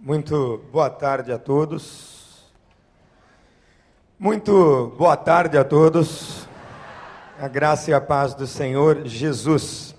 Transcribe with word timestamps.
Muito 0.00 0.58
boa 0.70 0.88
tarde 0.88 1.32
a 1.32 1.38
todos. 1.40 2.46
Muito 4.16 4.94
boa 4.96 5.16
tarde 5.16 5.58
a 5.58 5.64
todos. 5.64 6.46
A 7.36 7.48
graça 7.48 7.90
e 7.90 7.94
a 7.94 8.00
paz 8.00 8.32
do 8.32 8.46
Senhor 8.46 9.04
Jesus. 9.08 9.96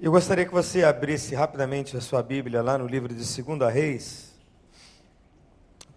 Eu 0.00 0.12
gostaria 0.12 0.46
que 0.46 0.52
você 0.52 0.84
abrisse 0.84 1.34
rapidamente 1.34 1.96
a 1.96 2.00
sua 2.00 2.22
Bíblia 2.22 2.62
lá 2.62 2.78
no 2.78 2.86
livro 2.86 3.12
de 3.12 3.42
2 3.42 3.74
Reis. 3.74 4.32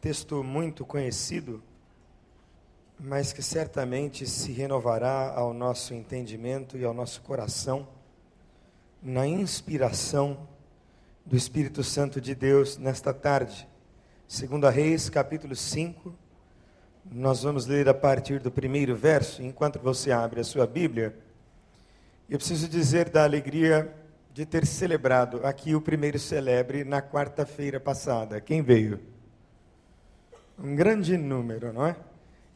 Texto 0.02 0.44
muito 0.44 0.84
conhecido, 0.84 1.62
mas 3.00 3.32
que 3.32 3.44
certamente 3.44 4.26
se 4.26 4.52
renovará 4.52 5.32
ao 5.36 5.54
nosso 5.54 5.94
entendimento 5.94 6.76
e 6.76 6.84
ao 6.84 6.94
nosso 6.94 7.22
coração 7.22 7.88
na 9.00 9.28
inspiração 9.28 10.40
do 11.30 11.38
Espírito 11.38 11.84
Santo 11.84 12.20
de 12.20 12.34
Deus 12.34 12.80
nesta 12.80 13.14
tarde. 13.14 13.70
Segunda 14.28 14.72
Reis, 14.72 15.12
capítulo 15.12 15.56
5. 15.56 16.12
Nós 17.06 17.44
vamos 17.44 17.68
ler 17.68 17.88
a 17.88 17.94
partir 17.94 18.40
do 18.40 18.50
primeiro 18.50 18.96
verso, 18.96 19.44
enquanto 19.44 19.78
você 19.78 20.12
abre 20.12 20.40
a 20.40 20.44
sua 20.44 20.66
Bíblia. 20.66 21.16
Eu 22.28 22.40
preciso 22.40 22.68
dizer 22.68 23.10
da 23.10 23.24
alegria 23.24 23.94
de 24.34 24.44
ter 24.44 24.66
celebrado 24.66 25.46
aqui 25.46 25.76
o 25.76 25.82
primeiro 25.82 26.18
celebre 26.18 26.84
na 26.84 27.00
quarta-feira 27.00 27.80
passada. 27.80 28.42
Quem 28.42 28.64
veio? 28.64 29.00
Um 30.58 30.76
grande 30.76 31.16
número, 31.16 31.72
não 31.72 31.86
é? 31.86 31.96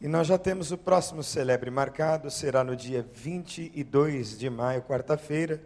E 0.01 0.07
nós 0.07 0.25
já 0.25 0.39
temos 0.39 0.71
o 0.71 0.79
próximo 0.79 1.21
celebre 1.21 1.69
marcado, 1.69 2.31
será 2.31 2.63
no 2.63 2.75
dia 2.75 3.05
22 3.13 4.35
de 4.35 4.49
maio, 4.49 4.81
quarta-feira, 4.81 5.61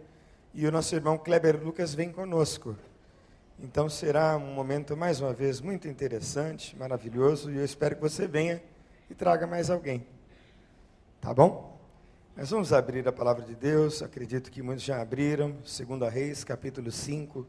e 0.52 0.66
o 0.66 0.70
nosso 0.70 0.94
irmão 0.94 1.16
Kleber 1.16 1.58
Lucas 1.64 1.94
vem 1.94 2.12
conosco. 2.12 2.76
Então 3.60 3.88
será 3.88 4.36
um 4.36 4.54
momento, 4.54 4.96
mais 4.96 5.20
uma 5.20 5.32
vez, 5.32 5.60
muito 5.60 5.88
interessante, 5.88 6.76
maravilhoso, 6.76 7.50
e 7.50 7.56
eu 7.56 7.64
espero 7.64 7.96
que 7.96 8.00
você 8.00 8.24
venha 8.28 8.62
e 9.10 9.14
traga 9.16 9.48
mais 9.48 9.68
alguém. 9.68 10.06
Tá 11.20 11.34
bom? 11.34 11.76
Nós 12.36 12.50
vamos 12.50 12.72
abrir 12.72 13.06
a 13.08 13.12
palavra 13.12 13.44
de 13.44 13.56
Deus, 13.56 14.00
acredito 14.00 14.48
que 14.48 14.62
muitos 14.62 14.84
já 14.84 15.02
abriram, 15.02 15.56
2 15.62 16.12
Reis, 16.12 16.44
capítulo 16.44 16.92
5. 16.92 17.44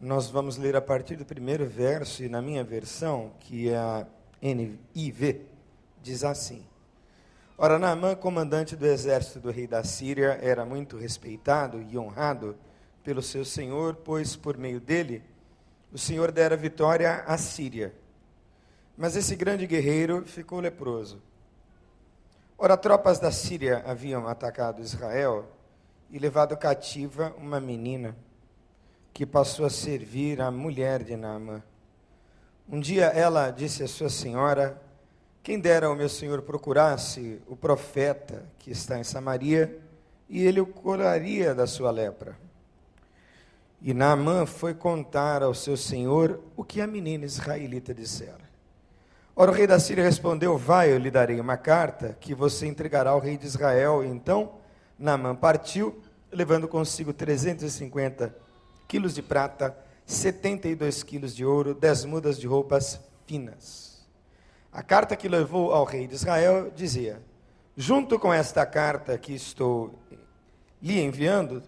Nós 0.00 0.30
vamos 0.30 0.56
ler 0.56 0.76
a 0.76 0.80
partir 0.80 1.16
do 1.16 1.26
primeiro 1.26 1.66
verso, 1.66 2.24
e 2.24 2.28
na 2.28 2.40
minha 2.40 2.64
versão, 2.64 3.32
que 3.40 3.68
é 3.68 3.76
a 3.76 4.06
NIV, 4.40 5.42
diz 6.02 6.24
assim. 6.24 6.64
Ora, 7.58 7.78
Naamã, 7.78 8.14
comandante 8.16 8.74
do 8.74 8.86
exército 8.86 9.40
do 9.40 9.50
rei 9.50 9.66
da 9.66 9.84
Síria, 9.84 10.38
era 10.40 10.64
muito 10.64 10.96
respeitado 10.96 11.82
e 11.82 11.98
honrado 11.98 12.56
pelo 13.02 13.20
seu 13.20 13.44
senhor, 13.44 13.96
pois 13.96 14.34
por 14.36 14.56
meio 14.56 14.80
dele 14.80 15.22
o 15.94 15.98
Senhor 15.98 16.32
dera 16.32 16.56
vitória 16.56 17.22
à 17.24 17.38
Síria. 17.38 17.94
Mas 18.96 19.14
esse 19.14 19.36
grande 19.36 19.64
guerreiro 19.64 20.24
ficou 20.26 20.58
leproso. 20.58 21.22
Ora, 22.58 22.76
tropas 22.76 23.20
da 23.20 23.30
Síria 23.30 23.80
haviam 23.86 24.26
atacado 24.26 24.82
Israel 24.82 25.46
e 26.10 26.18
levado 26.18 26.56
cativa 26.56 27.32
uma 27.38 27.60
menina 27.60 28.16
que 29.12 29.24
passou 29.24 29.64
a 29.64 29.70
servir 29.70 30.40
a 30.40 30.50
mulher 30.50 31.04
de 31.04 31.14
Naamã. 31.16 31.62
Um 32.68 32.80
dia 32.80 33.06
ela 33.06 33.52
disse 33.52 33.84
à 33.84 33.86
sua 33.86 34.10
senhora: 34.10 34.82
Quem 35.44 35.60
dera 35.60 35.88
o 35.88 35.94
meu 35.94 36.08
senhor 36.08 36.42
procurasse 36.42 37.40
o 37.46 37.54
profeta 37.54 38.44
que 38.58 38.72
está 38.72 38.98
em 38.98 39.04
Samaria 39.04 39.80
e 40.28 40.44
ele 40.44 40.60
o 40.60 40.66
curaria 40.66 41.54
da 41.54 41.68
sua 41.68 41.92
lepra. 41.92 42.43
E 43.86 43.92
Naamã 43.92 44.46
foi 44.46 44.72
contar 44.72 45.42
ao 45.42 45.52
seu 45.52 45.76
senhor 45.76 46.40
o 46.56 46.64
que 46.64 46.80
a 46.80 46.86
menina 46.86 47.26
israelita 47.26 47.92
dissera. 47.92 48.40
Ora, 49.36 49.50
o 49.50 49.54
rei 49.54 49.66
da 49.66 49.78
Síria 49.78 50.02
respondeu: 50.02 50.56
Vai, 50.56 50.90
eu 50.90 50.96
lhe 50.96 51.10
darei 51.10 51.38
uma 51.38 51.58
carta 51.58 52.16
que 52.18 52.34
você 52.34 52.66
entregará 52.66 53.10
ao 53.10 53.20
rei 53.20 53.36
de 53.36 53.44
Israel. 53.46 54.02
Então 54.02 54.54
Naamã 54.98 55.36
partiu, 55.36 56.00
levando 56.32 56.66
consigo 56.66 57.12
350 57.12 58.34
quilos 58.88 59.14
de 59.14 59.20
prata, 59.20 59.76
72 60.06 61.02
quilos 61.02 61.36
de 61.36 61.44
ouro, 61.44 61.74
10 61.74 62.06
mudas 62.06 62.40
de 62.40 62.46
roupas 62.46 62.98
finas. 63.26 64.02
A 64.72 64.82
carta 64.82 65.14
que 65.14 65.28
levou 65.28 65.74
ao 65.74 65.84
rei 65.84 66.06
de 66.06 66.14
Israel 66.14 66.72
dizia: 66.74 67.20
Junto 67.76 68.18
com 68.18 68.32
esta 68.32 68.64
carta 68.64 69.18
que 69.18 69.34
estou 69.34 69.98
lhe 70.80 71.02
enviando, 71.02 71.62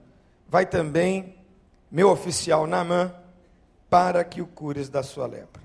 vai 0.49 0.65
também 0.65 1.35
meu 1.91 2.10
oficial 2.10 2.66
Naamã, 2.66 3.14
para 3.88 4.24
que 4.24 4.42
o 4.42 4.47
cures 4.47 4.88
da 4.88 5.02
sua 5.02 5.26
lepra. 5.26 5.62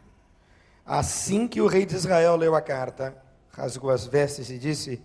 Assim 0.85 1.47
que 1.47 1.61
o 1.61 1.67
rei 1.67 1.85
de 1.85 1.95
Israel 1.95 2.35
leu 2.35 2.55
a 2.55 2.61
carta, 2.61 3.15
rasgou 3.49 3.89
as 3.89 4.05
vestes 4.05 4.49
e 4.49 4.57
disse: 4.57 5.01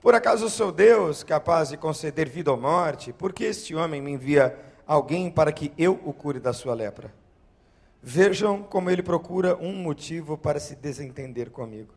Por 0.00 0.14
acaso 0.14 0.48
sou 0.48 0.72
Deus 0.72 1.22
capaz 1.22 1.68
de 1.70 1.76
conceder 1.76 2.28
vida 2.28 2.50
ou 2.50 2.56
morte? 2.56 3.12
Por 3.12 3.32
que 3.32 3.44
este 3.44 3.74
homem 3.74 4.00
me 4.00 4.12
envia 4.12 4.58
alguém 4.86 5.30
para 5.30 5.52
que 5.52 5.72
eu 5.76 6.00
o 6.04 6.12
cure 6.12 6.40
da 6.40 6.52
sua 6.52 6.74
lepra? 6.74 7.12
Vejam 8.02 8.62
como 8.62 8.90
ele 8.90 9.02
procura 9.02 9.56
um 9.56 9.74
motivo 9.74 10.38
para 10.38 10.60
se 10.60 10.76
desentender 10.76 11.50
comigo. 11.50 11.94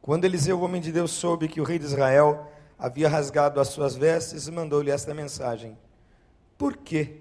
Quando 0.00 0.24
Eliseu, 0.24 0.58
o 0.58 0.62
homem 0.62 0.80
de 0.80 0.92
Deus, 0.92 1.10
soube 1.10 1.48
que 1.48 1.60
o 1.60 1.64
rei 1.64 1.78
de 1.78 1.84
Israel 1.84 2.46
havia 2.78 3.08
rasgado 3.08 3.60
as 3.60 3.68
suas 3.68 3.96
vestes, 3.96 4.48
mandou-lhe 4.48 4.90
esta 4.90 5.12
mensagem: 5.12 5.76
por 6.58 6.76
que 6.76 7.20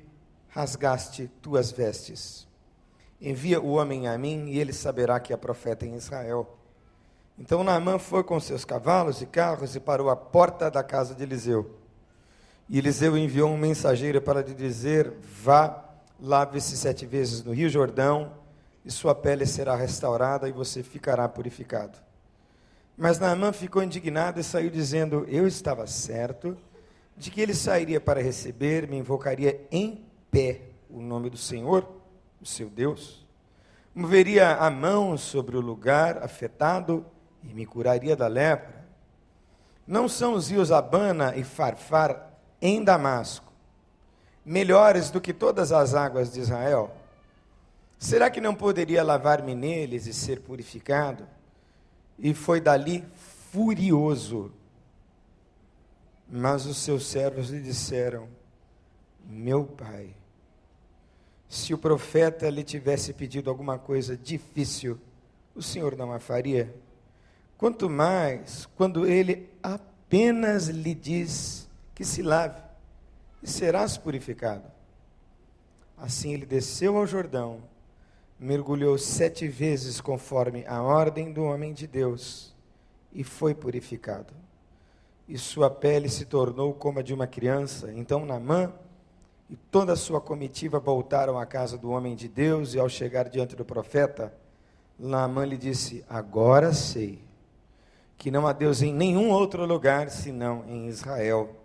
rasgaste 0.49 1.29
tuas 1.41 1.71
vestes? 1.71 2.47
Envia 3.19 3.59
o 3.59 3.73
homem 3.73 4.07
a 4.07 4.17
mim 4.17 4.47
e 4.47 4.59
ele 4.59 4.73
saberá 4.73 5.19
que 5.19 5.33
é 5.33 5.37
profeta 5.37 5.85
em 5.85 5.95
Israel. 5.95 6.57
Então 7.37 7.63
Naamã 7.63 7.99
foi 7.99 8.23
com 8.23 8.39
seus 8.39 8.63
cavalos 8.63 9.21
e 9.21 9.25
carros 9.25 9.75
e 9.75 9.79
parou 9.79 10.09
à 10.09 10.15
porta 10.15 10.71
da 10.71 10.83
casa 10.83 11.13
de 11.13 11.23
Eliseu. 11.23 11.79
E 12.69 12.77
Eliseu 12.77 13.17
enviou 13.17 13.49
um 13.49 13.57
mensageiro 13.57 14.21
para 14.21 14.41
lhe 14.41 14.53
dizer: 14.53 15.13
Vá, 15.43 15.83
lave-se 16.19 16.77
sete 16.77 17.05
vezes 17.05 17.43
no 17.43 17.53
Rio 17.53 17.69
Jordão, 17.69 18.31
e 18.85 18.91
sua 18.91 19.13
pele 19.13 19.45
será 19.45 19.75
restaurada 19.75 20.47
e 20.47 20.51
você 20.51 20.81
ficará 20.81 21.27
purificado. 21.27 21.97
Mas 22.97 23.19
Naamã 23.19 23.51
ficou 23.51 23.83
indignado 23.83 24.39
e 24.39 24.43
saiu 24.43 24.69
dizendo: 24.69 25.25
Eu 25.27 25.45
estava 25.45 25.85
certo 25.87 26.57
de 27.17 27.31
que 27.31 27.41
ele 27.41 27.53
sairia 27.53 27.99
para 27.99 28.21
receber, 28.21 28.87
me 28.87 28.97
invocaria 28.97 29.65
em 29.71 30.05
pé 30.29 30.61
o 30.89 31.01
nome 31.01 31.29
do 31.29 31.37
Senhor, 31.37 31.87
o 32.41 32.45
seu 32.45 32.69
Deus, 32.69 33.25
moveria 33.93 34.57
a 34.57 34.69
mão 34.69 35.17
sobre 35.17 35.57
o 35.57 35.61
lugar 35.61 36.17
afetado 36.23 37.05
e 37.43 37.53
me 37.53 37.65
curaria 37.65 38.15
da 38.15 38.27
lepra. 38.27 38.85
Não 39.87 40.07
são 40.07 40.33
os 40.33 40.49
rios 40.49 40.71
Abana 40.71 41.35
e 41.35 41.43
Farfar 41.43 42.33
em 42.61 42.83
Damasco 42.83 43.45
melhores 44.45 45.09
do 45.09 45.19
que 45.19 45.33
todas 45.33 45.71
as 45.71 45.95
águas 45.95 46.31
de 46.31 46.39
Israel? 46.39 46.95
Será 47.97 48.29
que 48.29 48.39
não 48.39 48.53
poderia 48.53 49.03
lavar-me 49.03 49.55
neles 49.55 50.05
e 50.05 50.13
ser 50.13 50.41
purificado? 50.41 51.27
E 52.19 52.33
foi 52.33 52.61
dali 52.61 53.03
furioso 53.51 54.51
mas 56.29 56.65
os 56.65 56.77
seus 56.77 57.05
servos 57.05 57.49
lhe 57.49 57.61
disseram: 57.61 58.27
Meu 59.25 59.65
pai, 59.65 60.15
se 61.47 61.73
o 61.73 61.77
profeta 61.77 62.49
lhe 62.49 62.63
tivesse 62.63 63.13
pedido 63.13 63.49
alguma 63.49 63.77
coisa 63.77 64.17
difícil, 64.17 64.99
o 65.53 65.61
senhor 65.61 65.95
não 65.95 66.11
a 66.11 66.19
faria? 66.19 66.73
Quanto 67.57 67.89
mais 67.89 68.65
quando 68.75 69.05
ele 69.05 69.49
apenas 69.61 70.67
lhe 70.67 70.93
diz 70.93 71.69
que 71.93 72.03
se 72.03 72.21
lave 72.21 72.61
e 73.41 73.47
serás 73.47 73.97
purificado. 73.97 74.69
Assim 75.97 76.33
ele 76.33 76.45
desceu 76.45 76.97
ao 76.97 77.07
Jordão, 77.07 77.63
mergulhou 78.37 78.97
sete 78.97 79.47
vezes 79.47 80.01
conforme 80.01 80.65
a 80.67 80.81
ordem 80.81 81.31
do 81.31 81.43
homem 81.43 81.73
de 81.73 81.87
Deus 81.87 82.53
e 83.13 83.23
foi 83.23 83.55
purificado 83.55 84.44
e 85.27 85.37
sua 85.37 85.69
pele 85.69 86.07
se 86.09 86.25
tornou 86.25 86.73
como 86.73 86.99
a 86.99 87.01
de 87.01 87.13
uma 87.13 87.27
criança. 87.27 87.91
Então 87.93 88.25
Naamã 88.25 88.71
e 89.49 89.55
toda 89.55 89.93
a 89.93 89.95
sua 89.95 90.19
comitiva 90.19 90.79
voltaram 90.79 91.37
à 91.37 91.45
casa 91.45 91.77
do 91.77 91.91
homem 91.91 92.15
de 92.15 92.27
Deus, 92.27 92.73
e 92.73 92.79
ao 92.79 92.89
chegar 92.89 93.29
diante 93.29 93.55
do 93.55 93.63
profeta, 93.63 94.33
Naamã 94.97 95.45
lhe 95.45 95.57
disse: 95.57 96.03
Agora 96.09 96.73
sei 96.73 97.23
que 98.17 98.31
não 98.31 98.47
há 98.47 98.53
Deus 98.53 98.81
em 98.81 98.93
nenhum 98.93 99.29
outro 99.29 99.65
lugar 99.65 100.09
senão 100.09 100.63
em 100.67 100.87
Israel. 100.87 101.55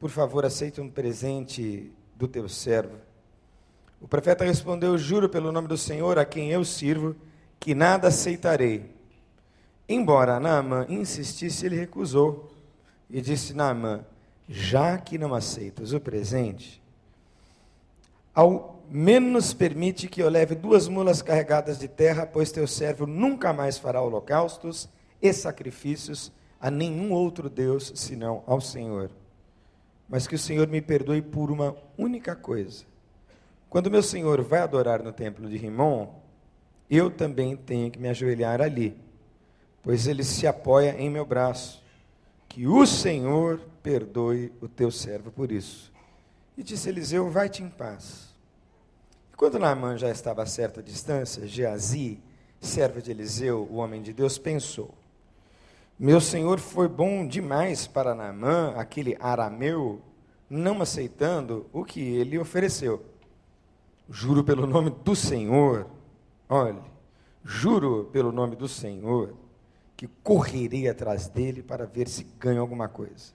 Por 0.00 0.10
favor, 0.10 0.44
aceite 0.44 0.80
um 0.80 0.90
presente 0.90 1.92
do 2.16 2.26
teu 2.26 2.48
servo. 2.48 2.96
O 4.00 4.08
profeta 4.08 4.44
respondeu: 4.44 4.98
Juro 4.98 5.28
pelo 5.28 5.52
nome 5.52 5.68
do 5.68 5.76
Senhor 5.76 6.18
a 6.18 6.24
quem 6.24 6.50
eu 6.50 6.64
sirvo, 6.64 7.14
que 7.60 7.74
nada 7.74 8.08
aceitarei. 8.08 8.90
Embora 9.88 10.40
Naamã 10.40 10.86
insistisse, 10.88 11.66
ele 11.66 11.76
recusou. 11.76 12.51
E 13.12 13.20
disse 13.20 13.52
Naamã: 13.52 14.04
Já 14.48 14.96
que 14.96 15.18
não 15.18 15.34
aceitas 15.34 15.92
o 15.92 16.00
presente, 16.00 16.82
ao 18.34 18.82
menos 18.90 19.52
permite 19.52 20.08
que 20.08 20.22
eu 20.22 20.28
leve 20.30 20.54
duas 20.54 20.88
mulas 20.88 21.20
carregadas 21.20 21.78
de 21.78 21.88
terra, 21.88 22.26
pois 22.26 22.50
teu 22.50 22.66
servo 22.66 23.06
nunca 23.06 23.52
mais 23.52 23.76
fará 23.78 24.00
holocaustos 24.00 24.88
e 25.20 25.32
sacrifícios 25.32 26.32
a 26.60 26.70
nenhum 26.70 27.12
outro 27.12 27.50
Deus 27.50 27.92
senão 27.94 28.42
ao 28.46 28.60
Senhor. 28.60 29.10
Mas 30.08 30.26
que 30.26 30.34
o 30.34 30.38
Senhor 30.38 30.66
me 30.68 30.80
perdoe 30.80 31.20
por 31.20 31.50
uma 31.50 31.76
única 31.98 32.34
coisa. 32.34 32.84
Quando 33.68 33.90
meu 33.90 34.02
Senhor 34.02 34.42
vai 34.42 34.60
adorar 34.60 35.02
no 35.02 35.12
templo 35.12 35.48
de 35.48 35.56
Rimon, 35.56 36.08
eu 36.90 37.10
também 37.10 37.56
tenho 37.56 37.90
que 37.90 37.98
me 37.98 38.08
ajoelhar 38.08 38.60
ali, 38.60 38.96
pois 39.82 40.06
ele 40.06 40.22
se 40.22 40.46
apoia 40.46 40.94
em 40.98 41.08
meu 41.08 41.24
braço. 41.24 41.81
Que 42.52 42.66
o 42.66 42.84
Senhor 42.84 43.62
perdoe 43.82 44.52
o 44.60 44.68
teu 44.68 44.90
servo 44.90 45.30
por 45.30 45.50
isso. 45.50 45.90
E 46.54 46.62
disse 46.62 46.86
Eliseu: 46.86 47.30
Vai-te 47.30 47.62
em 47.62 47.68
paz. 47.70 48.28
E 49.32 49.36
quando 49.38 49.58
Naamã 49.58 49.96
já 49.96 50.10
estava 50.10 50.42
a 50.42 50.46
certa 50.46 50.82
distância, 50.82 51.46
Geazi, 51.46 52.20
servo 52.60 53.00
de 53.00 53.10
Eliseu, 53.10 53.66
o 53.70 53.76
homem 53.76 54.02
de 54.02 54.12
Deus, 54.12 54.36
pensou: 54.36 54.90
Meu 55.98 56.20
senhor 56.20 56.60
foi 56.60 56.88
bom 56.88 57.26
demais 57.26 57.86
para 57.86 58.14
Naamã, 58.14 58.74
aquele 58.76 59.16
arameu, 59.18 60.02
não 60.50 60.82
aceitando 60.82 61.64
o 61.72 61.86
que 61.86 62.02
ele 62.02 62.38
ofereceu. 62.38 63.02
Juro 64.10 64.44
pelo 64.44 64.66
nome 64.66 64.90
do 64.90 65.16
Senhor, 65.16 65.86
olhe, 66.50 66.82
juro 67.42 68.10
pelo 68.12 68.30
nome 68.30 68.56
do 68.56 68.68
Senhor, 68.68 69.34
que 70.02 70.08
correrei 70.20 70.88
atrás 70.88 71.28
dele 71.28 71.62
para 71.62 71.86
ver 71.86 72.08
se 72.08 72.26
ganho 72.36 72.60
alguma 72.60 72.88
coisa. 72.88 73.32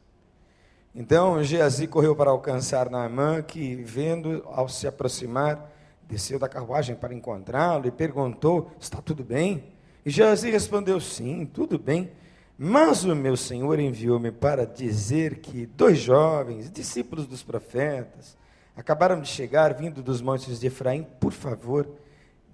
Então 0.94 1.42
Geazi 1.42 1.88
correu 1.88 2.14
para 2.14 2.30
alcançar 2.30 2.90
Naamã, 2.90 3.42
que, 3.42 3.76
vendo 3.76 4.44
ao 4.48 4.68
se 4.68 4.86
aproximar, 4.86 5.72
desceu 6.10 6.38
da 6.38 6.50
carruagem 6.50 6.94
para 6.94 7.14
encontrá-lo 7.14 7.88
e 7.88 7.92
perguntou: 7.92 8.70
Está 8.78 9.02
tudo 9.02 9.24
bem? 9.24 9.64
E 10.06 10.10
Geazi 10.10 10.52
respondeu: 10.52 11.00
Sim, 11.00 11.46
tudo 11.46 11.80
bem. 11.80 12.12
Mas 12.58 13.06
o 13.06 13.16
meu 13.16 13.38
senhor 13.38 13.80
enviou-me 13.80 14.34
para 14.34 14.66
dizer 14.66 15.40
que 15.40 15.66
dois 15.68 15.98
jovens, 16.00 16.70
discípulos 16.70 17.26
dos 17.28 17.44
profetas, 17.44 18.36
acabaram 18.76 19.22
de 19.22 19.30
chegar 19.30 19.74
vindo 19.74 20.04
dos 20.04 20.22
montes 20.22 20.60
de 20.60 20.68
Efraim. 20.68 21.08
Por 21.18 21.32
favor, 21.32 21.88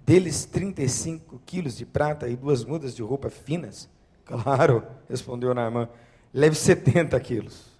deles 0.06 0.44
35 0.44 1.42
quilos 1.44 1.76
de 1.76 1.84
prata 1.84 2.28
e 2.28 2.36
duas 2.36 2.64
mudas 2.64 2.94
de 2.94 3.02
roupa 3.02 3.28
finas. 3.28 3.92
Claro, 4.24 4.82
respondeu 5.08 5.54
Naamã, 5.54 5.88
leve 6.32 6.54
70 6.54 7.18
quilos. 7.20 7.74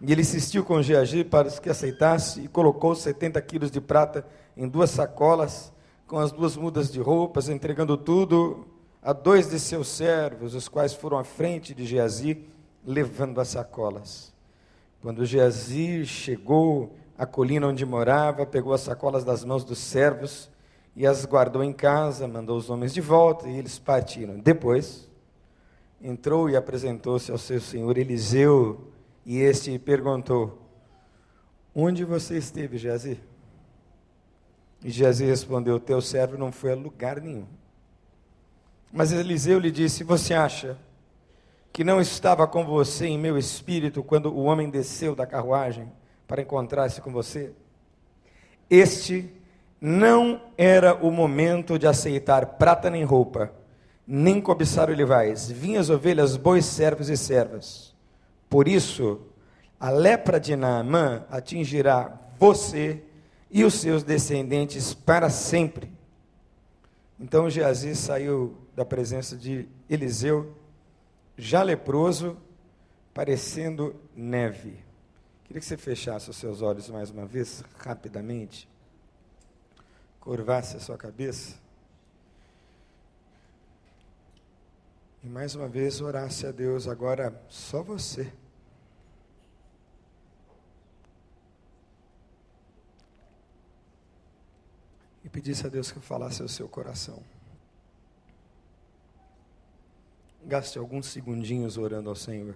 E 0.00 0.12
ele 0.12 0.20
insistiu 0.20 0.64
com 0.64 0.82
Geagi 0.82 1.24
para 1.24 1.50
que 1.50 1.70
aceitasse 1.70 2.40
e 2.42 2.48
colocou 2.48 2.94
70 2.94 3.40
quilos 3.42 3.70
de 3.70 3.80
prata 3.80 4.26
em 4.56 4.68
duas 4.68 4.90
sacolas, 4.90 5.72
com 6.06 6.18
as 6.18 6.30
duas 6.30 6.56
mudas 6.56 6.92
de 6.92 7.00
roupas, 7.00 7.48
entregando 7.48 7.96
tudo 7.96 8.66
a 9.02 9.12
dois 9.12 9.48
de 9.48 9.58
seus 9.58 9.88
servos, 9.88 10.54
os 10.54 10.68
quais 10.68 10.92
foram 10.92 11.18
à 11.18 11.24
frente 11.24 11.74
de 11.74 11.86
Geazi, 11.86 12.44
levando 12.84 13.40
as 13.40 13.48
sacolas. 13.48 14.34
Quando 15.00 15.24
Geazi 15.24 16.04
chegou 16.04 16.94
à 17.16 17.24
colina 17.24 17.68
onde 17.68 17.86
morava, 17.86 18.44
pegou 18.44 18.72
as 18.72 18.80
sacolas 18.82 19.24
das 19.24 19.44
mãos 19.44 19.64
dos 19.64 19.78
servos 19.78 20.50
e 20.94 21.06
as 21.06 21.24
guardou 21.24 21.62
em 21.62 21.72
casa, 21.72 22.26
mandou 22.26 22.56
os 22.56 22.68
homens 22.68 22.92
de 22.92 23.00
volta 23.00 23.48
e 23.48 23.56
eles 23.56 23.78
partiram. 23.78 24.38
Depois, 24.38 25.05
entrou 26.00 26.48
e 26.50 26.56
apresentou-se 26.56 27.30
ao 27.30 27.38
seu 27.38 27.60
senhor 27.60 27.96
Eliseu, 27.98 28.92
e 29.24 29.38
este 29.38 29.78
perguntou: 29.78 30.58
Onde 31.74 32.04
você 32.04 32.38
esteve, 32.38 32.78
Geazi? 32.78 33.20
E 34.84 34.90
Geazi 34.90 35.24
respondeu: 35.24 35.80
Teu 35.80 36.00
servo 36.00 36.38
não 36.38 36.52
foi 36.52 36.72
a 36.72 36.76
lugar 36.76 37.20
nenhum. 37.20 37.46
Mas 38.92 39.12
Eliseu 39.12 39.58
lhe 39.58 39.70
disse: 39.70 40.04
Você 40.04 40.32
acha 40.32 40.78
que 41.72 41.84
não 41.84 42.00
estava 42.00 42.46
com 42.46 42.64
você 42.64 43.06
em 43.06 43.18
meu 43.18 43.36
espírito 43.36 44.02
quando 44.02 44.32
o 44.32 44.44
homem 44.44 44.70
desceu 44.70 45.14
da 45.14 45.26
carruagem 45.26 45.90
para 46.26 46.40
encontrar-se 46.40 47.00
com 47.00 47.12
você? 47.12 47.52
Este 48.70 49.30
não 49.80 50.40
era 50.56 50.94
o 50.94 51.10
momento 51.10 51.78
de 51.78 51.86
aceitar 51.86 52.46
prata 52.56 52.88
nem 52.88 53.04
roupa, 53.04 53.52
nem 54.06 54.40
cobiçar 54.40 54.88
olivais, 54.88 55.50
vinhas, 55.50 55.90
ovelhas, 55.90 56.36
bois, 56.36 56.64
servos 56.64 57.08
e 57.08 57.16
servas. 57.16 57.94
Por 58.48 58.68
isso, 58.68 59.20
a 59.80 59.90
lepra 59.90 60.38
de 60.38 60.54
Naamã 60.54 61.24
atingirá 61.28 62.18
você 62.38 63.02
e 63.50 63.64
os 63.64 63.74
seus 63.74 64.02
descendentes 64.02 64.94
para 64.94 65.28
sempre. 65.28 65.90
Então 67.18 67.50
Geazi 67.50 67.96
saiu 67.96 68.56
da 68.74 68.84
presença 68.84 69.36
de 69.36 69.68
Eliseu, 69.88 70.54
já 71.36 71.62
leproso, 71.62 72.36
parecendo 73.12 73.96
neve. 74.14 74.78
Queria 75.44 75.60
que 75.60 75.66
você 75.66 75.76
fechasse 75.76 76.28
os 76.28 76.36
seus 76.36 76.60
olhos 76.60 76.88
mais 76.90 77.10
uma 77.10 77.24
vez, 77.24 77.64
rapidamente. 77.78 78.68
Curvasse 80.20 80.76
a 80.76 80.80
sua 80.80 80.96
cabeça. 80.96 81.65
E 85.26 85.28
mais 85.28 85.56
uma 85.56 85.66
vez 85.66 86.00
orasse 86.00 86.46
a 86.46 86.52
Deus, 86.52 86.86
agora 86.86 87.36
só 87.48 87.82
você. 87.82 88.32
E 95.24 95.28
pedisse 95.28 95.66
a 95.66 95.68
Deus 95.68 95.90
que 95.90 95.98
falasse 95.98 96.42
ao 96.42 96.48
seu 96.48 96.68
coração. 96.68 97.20
Gaste 100.44 100.78
alguns 100.78 101.06
segundinhos 101.06 101.76
orando 101.76 102.08
ao 102.08 102.14
Senhor. 102.14 102.54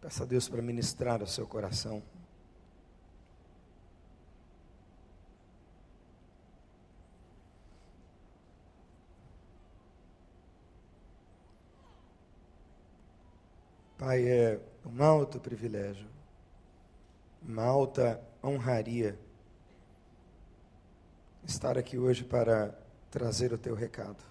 Peça 0.00 0.22
a 0.22 0.26
Deus 0.26 0.48
para 0.48 0.62
ministrar 0.62 1.20
o 1.24 1.26
seu 1.26 1.44
coração. 1.44 2.00
Pai, 14.06 14.28
é 14.28 14.60
um 14.84 15.02
alto 15.02 15.40
privilégio, 15.40 16.06
uma 17.42 17.64
alta 17.64 18.20
honraria 18.44 19.18
estar 21.42 21.78
aqui 21.78 21.96
hoje 21.96 22.22
para 22.22 22.78
trazer 23.10 23.54
o 23.54 23.56
teu 23.56 23.74
recado. 23.74 24.22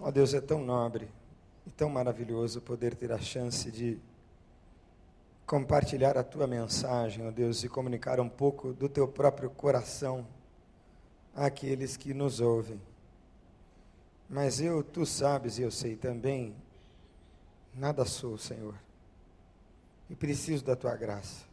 Ó 0.00 0.08
oh, 0.08 0.10
Deus, 0.10 0.32
é 0.32 0.40
tão 0.40 0.64
nobre 0.64 1.10
e 1.66 1.70
tão 1.70 1.90
maravilhoso 1.90 2.62
poder 2.62 2.94
ter 2.94 3.12
a 3.12 3.18
chance 3.18 3.70
de 3.70 3.98
compartilhar 5.44 6.16
a 6.16 6.24
tua 6.24 6.46
mensagem, 6.46 7.22
ó 7.22 7.28
oh 7.28 7.32
Deus, 7.32 7.62
e 7.62 7.68
comunicar 7.68 8.18
um 8.18 8.30
pouco 8.30 8.72
do 8.72 8.88
teu 8.88 9.06
próprio 9.06 9.50
coração 9.50 10.26
àqueles 11.34 11.98
que 11.98 12.14
nos 12.14 12.40
ouvem. 12.40 12.80
Mas 14.26 14.58
eu, 14.58 14.82
tu 14.82 15.04
sabes 15.04 15.58
e 15.58 15.62
eu 15.62 15.70
sei 15.70 15.96
também, 15.96 16.56
Nada 17.76 18.06
sou, 18.06 18.38
Senhor. 18.38 18.74
E 20.08 20.14
preciso 20.14 20.64
da 20.64 20.74
tua 20.74 20.96
graça. 20.96 21.44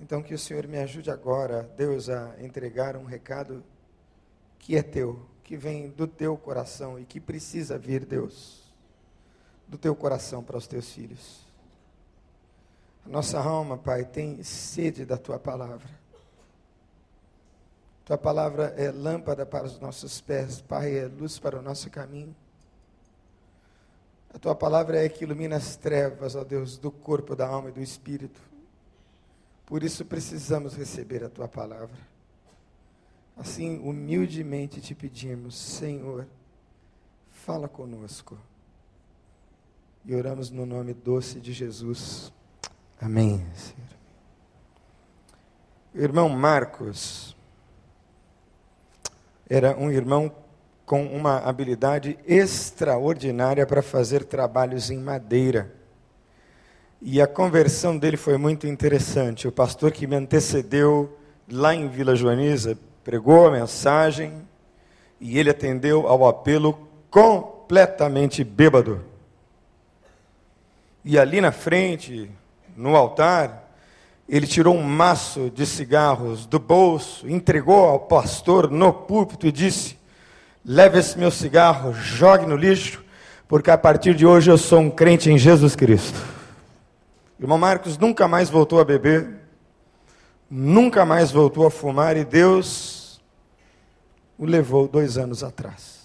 Então 0.00 0.22
que 0.22 0.32
o 0.32 0.38
Senhor 0.38 0.66
me 0.66 0.78
ajude 0.78 1.10
agora, 1.10 1.62
Deus, 1.76 2.08
a 2.08 2.34
entregar 2.42 2.96
um 2.96 3.04
recado 3.04 3.62
que 4.58 4.74
é 4.74 4.82
teu, 4.82 5.24
que 5.42 5.56
vem 5.56 5.90
do 5.90 6.06
teu 6.06 6.36
coração 6.36 6.98
e 6.98 7.04
que 7.04 7.20
precisa 7.20 7.78
vir, 7.78 8.06
Deus, 8.06 8.72
do 9.68 9.76
teu 9.76 9.94
coração 9.94 10.42
para 10.42 10.56
os 10.56 10.66
teus 10.66 10.90
filhos. 10.90 11.44
A 13.04 13.08
nossa 13.08 13.38
alma, 13.38 13.76
Pai, 13.76 14.06
tem 14.06 14.42
sede 14.42 15.04
da 15.04 15.18
tua 15.18 15.38
palavra. 15.38 15.90
Tua 18.04 18.16
palavra 18.16 18.74
é 18.78 18.90
lâmpada 18.90 19.44
para 19.44 19.66
os 19.66 19.78
nossos 19.78 20.22
pés, 20.22 20.62
Pai, 20.62 20.96
é 20.96 21.06
luz 21.06 21.38
para 21.38 21.58
o 21.58 21.62
nosso 21.62 21.90
caminho. 21.90 22.34
A 24.34 24.38
tua 24.38 24.54
palavra 24.54 25.02
é 25.02 25.08
que 25.08 25.22
ilumina 25.22 25.54
as 25.56 25.76
trevas, 25.76 26.34
ó 26.34 26.42
Deus, 26.42 26.76
do 26.76 26.90
corpo, 26.90 27.36
da 27.36 27.46
alma 27.46 27.68
e 27.68 27.72
do 27.72 27.80
espírito. 27.80 28.40
Por 29.64 29.84
isso 29.84 30.04
precisamos 30.04 30.74
receber 30.74 31.22
a 31.22 31.30
tua 31.30 31.46
palavra. 31.46 31.96
Assim, 33.36 33.78
humildemente 33.78 34.80
te 34.80 34.94
pedimos, 34.94 35.56
Senhor, 35.56 36.26
fala 37.30 37.68
conosco. 37.68 38.36
E 40.04 40.14
oramos 40.14 40.50
no 40.50 40.66
nome 40.66 40.92
doce 40.92 41.40
de 41.40 41.52
Jesus. 41.52 42.32
Amém, 43.00 43.38
Senhor. 43.54 43.88
Irmão 45.94 46.28
Marcos 46.28 47.36
era 49.48 49.76
um 49.78 49.90
irmão 49.90 50.34
com 50.86 51.04
uma 51.06 51.38
habilidade 51.38 52.18
extraordinária 52.26 53.66
para 53.66 53.82
fazer 53.82 54.24
trabalhos 54.24 54.90
em 54.90 54.98
madeira. 54.98 55.72
E 57.00 57.20
a 57.20 57.26
conversão 57.26 57.96
dele 57.96 58.16
foi 58.16 58.36
muito 58.36 58.66
interessante. 58.66 59.48
O 59.48 59.52
pastor 59.52 59.92
que 59.92 60.06
me 60.06 60.16
antecedeu 60.16 61.18
lá 61.50 61.74
em 61.74 61.88
Vila 61.88 62.14
Joaniza 62.14 62.78
pregou 63.02 63.46
a 63.46 63.50
mensagem 63.50 64.32
e 65.20 65.38
ele 65.38 65.50
atendeu 65.50 66.06
ao 66.06 66.26
apelo 66.26 66.88
completamente 67.10 68.42
bêbado. 68.42 69.04
E 71.04 71.18
ali 71.18 71.40
na 71.40 71.52
frente, 71.52 72.30
no 72.76 72.96
altar, 72.96 73.70
ele 74.26 74.46
tirou 74.46 74.74
um 74.74 74.82
maço 74.82 75.50
de 75.50 75.66
cigarros 75.66 76.46
do 76.46 76.58
bolso, 76.58 77.28
entregou 77.28 77.84
ao 77.84 78.00
pastor 78.00 78.70
no 78.70 78.92
púlpito 78.92 79.46
e 79.46 79.52
disse: 79.52 79.98
Leve 80.66 80.98
esse 80.98 81.18
meu 81.18 81.30
cigarro, 81.30 81.92
jogue 81.92 82.46
no 82.46 82.56
lixo, 82.56 83.04
porque 83.46 83.70
a 83.70 83.76
partir 83.76 84.14
de 84.14 84.24
hoje 84.24 84.50
eu 84.50 84.56
sou 84.56 84.80
um 84.80 84.90
crente 84.90 85.30
em 85.30 85.36
Jesus 85.36 85.76
Cristo. 85.76 86.18
Irmão 87.38 87.58
Marcos 87.58 87.98
nunca 87.98 88.26
mais 88.26 88.48
voltou 88.48 88.80
a 88.80 88.84
beber, 88.84 89.28
nunca 90.48 91.04
mais 91.04 91.30
voltou 91.30 91.66
a 91.66 91.70
fumar 91.70 92.16
e 92.16 92.24
Deus 92.24 93.20
o 94.38 94.46
levou 94.46 94.88
dois 94.88 95.18
anos 95.18 95.44
atrás, 95.44 96.00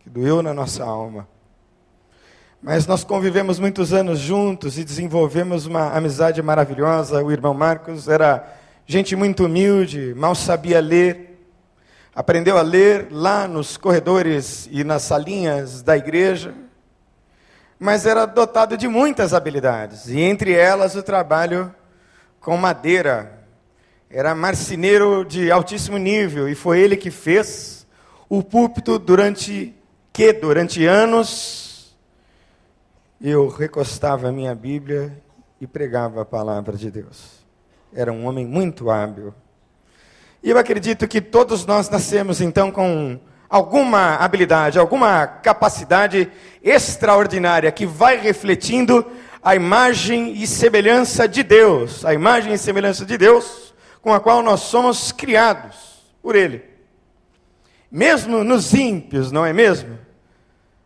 que 0.00 0.10
doeu 0.10 0.42
na 0.42 0.52
nossa 0.52 0.82
alma. 0.82 1.28
Mas 2.60 2.88
nós 2.88 3.04
convivemos 3.04 3.60
muitos 3.60 3.92
anos 3.92 4.18
juntos 4.18 4.78
e 4.78 4.84
desenvolvemos 4.84 5.64
uma 5.64 5.92
amizade 5.92 6.42
maravilhosa. 6.42 7.22
O 7.22 7.30
irmão 7.30 7.54
Marcos 7.54 8.08
era 8.08 8.52
gente 8.84 9.14
muito 9.14 9.44
humilde, 9.44 10.12
mal 10.16 10.34
sabia 10.34 10.80
ler. 10.80 11.31
Aprendeu 12.14 12.58
a 12.58 12.62
ler 12.62 13.08
lá 13.10 13.48
nos 13.48 13.78
corredores 13.78 14.68
e 14.70 14.84
nas 14.84 15.02
salinhas 15.02 15.82
da 15.82 15.96
igreja, 15.96 16.54
mas 17.78 18.04
era 18.04 18.26
dotado 18.26 18.76
de 18.76 18.86
muitas 18.86 19.32
habilidades, 19.32 20.08
e 20.08 20.20
entre 20.20 20.52
elas 20.52 20.94
o 20.94 21.02
trabalho 21.02 21.74
com 22.38 22.54
madeira. 22.56 23.40
Era 24.10 24.34
marceneiro 24.34 25.24
de 25.24 25.50
altíssimo 25.50 25.96
nível, 25.96 26.46
e 26.50 26.54
foi 26.54 26.80
ele 26.80 26.98
que 26.98 27.10
fez 27.10 27.86
o 28.28 28.42
púlpito 28.42 28.98
durante 28.98 29.74
que 30.12 30.34
durante 30.34 30.84
anos 30.84 31.96
eu 33.18 33.48
recostava 33.48 34.28
a 34.28 34.32
minha 34.32 34.54
Bíblia 34.54 35.16
e 35.58 35.66
pregava 35.66 36.20
a 36.20 36.24
palavra 36.26 36.76
de 36.76 36.90
Deus. 36.90 37.42
Era 37.94 38.12
um 38.12 38.26
homem 38.26 38.46
muito 38.46 38.90
hábil. 38.90 39.32
E 40.42 40.50
eu 40.50 40.58
acredito 40.58 41.06
que 41.06 41.20
todos 41.20 41.64
nós 41.64 41.88
nascemos 41.88 42.40
então 42.40 42.70
com 42.70 43.18
alguma 43.48 44.16
habilidade, 44.16 44.78
alguma 44.78 45.26
capacidade 45.26 46.30
extraordinária 46.62 47.70
que 47.70 47.86
vai 47.86 48.16
refletindo 48.18 49.06
a 49.42 49.54
imagem 49.54 50.32
e 50.32 50.46
semelhança 50.46 51.28
de 51.28 51.42
Deus, 51.42 52.04
a 52.04 52.14
imagem 52.14 52.52
e 52.54 52.58
semelhança 52.58 53.04
de 53.04 53.16
Deus 53.16 53.74
com 54.00 54.12
a 54.12 54.20
qual 54.20 54.42
nós 54.42 54.60
somos 54.60 55.12
criados 55.12 56.02
por 56.20 56.34
Ele. 56.34 56.62
Mesmo 57.90 58.42
nos 58.42 58.74
ímpios, 58.74 59.30
não 59.30 59.44
é 59.44 59.52
mesmo? 59.52 59.98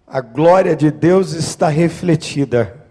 a 0.06 0.20
glória 0.20 0.76
de 0.76 0.90
Deus 0.90 1.32
está 1.32 1.68
refletida 1.68 2.86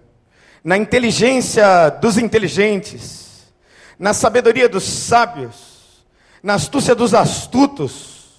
na 0.63 0.75
inteligência 0.75 1.89
dos 1.89 2.17
inteligentes, 2.17 3.53
na 3.98 4.13
sabedoria 4.13 4.67
dos 4.67 4.84
sábios, 4.84 5.75
na 6.46 6.54
astúcia 6.54 6.94
dos 6.94 7.16
astutos, 7.16 8.36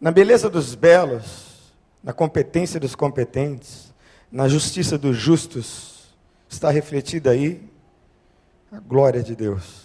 na 0.00 0.10
beleza 0.10 0.48
dos 0.48 0.74
belos, 0.74 1.74
na 2.02 2.14
competência 2.14 2.80
dos 2.80 2.94
competentes, 2.94 3.92
na 4.32 4.48
justiça 4.48 4.96
dos 4.96 5.18
justos. 5.18 6.14
Está 6.48 6.70
refletida 6.70 7.32
aí 7.32 7.62
a 8.72 8.80
glória 8.80 9.22
de 9.22 9.36
Deus. 9.36 9.82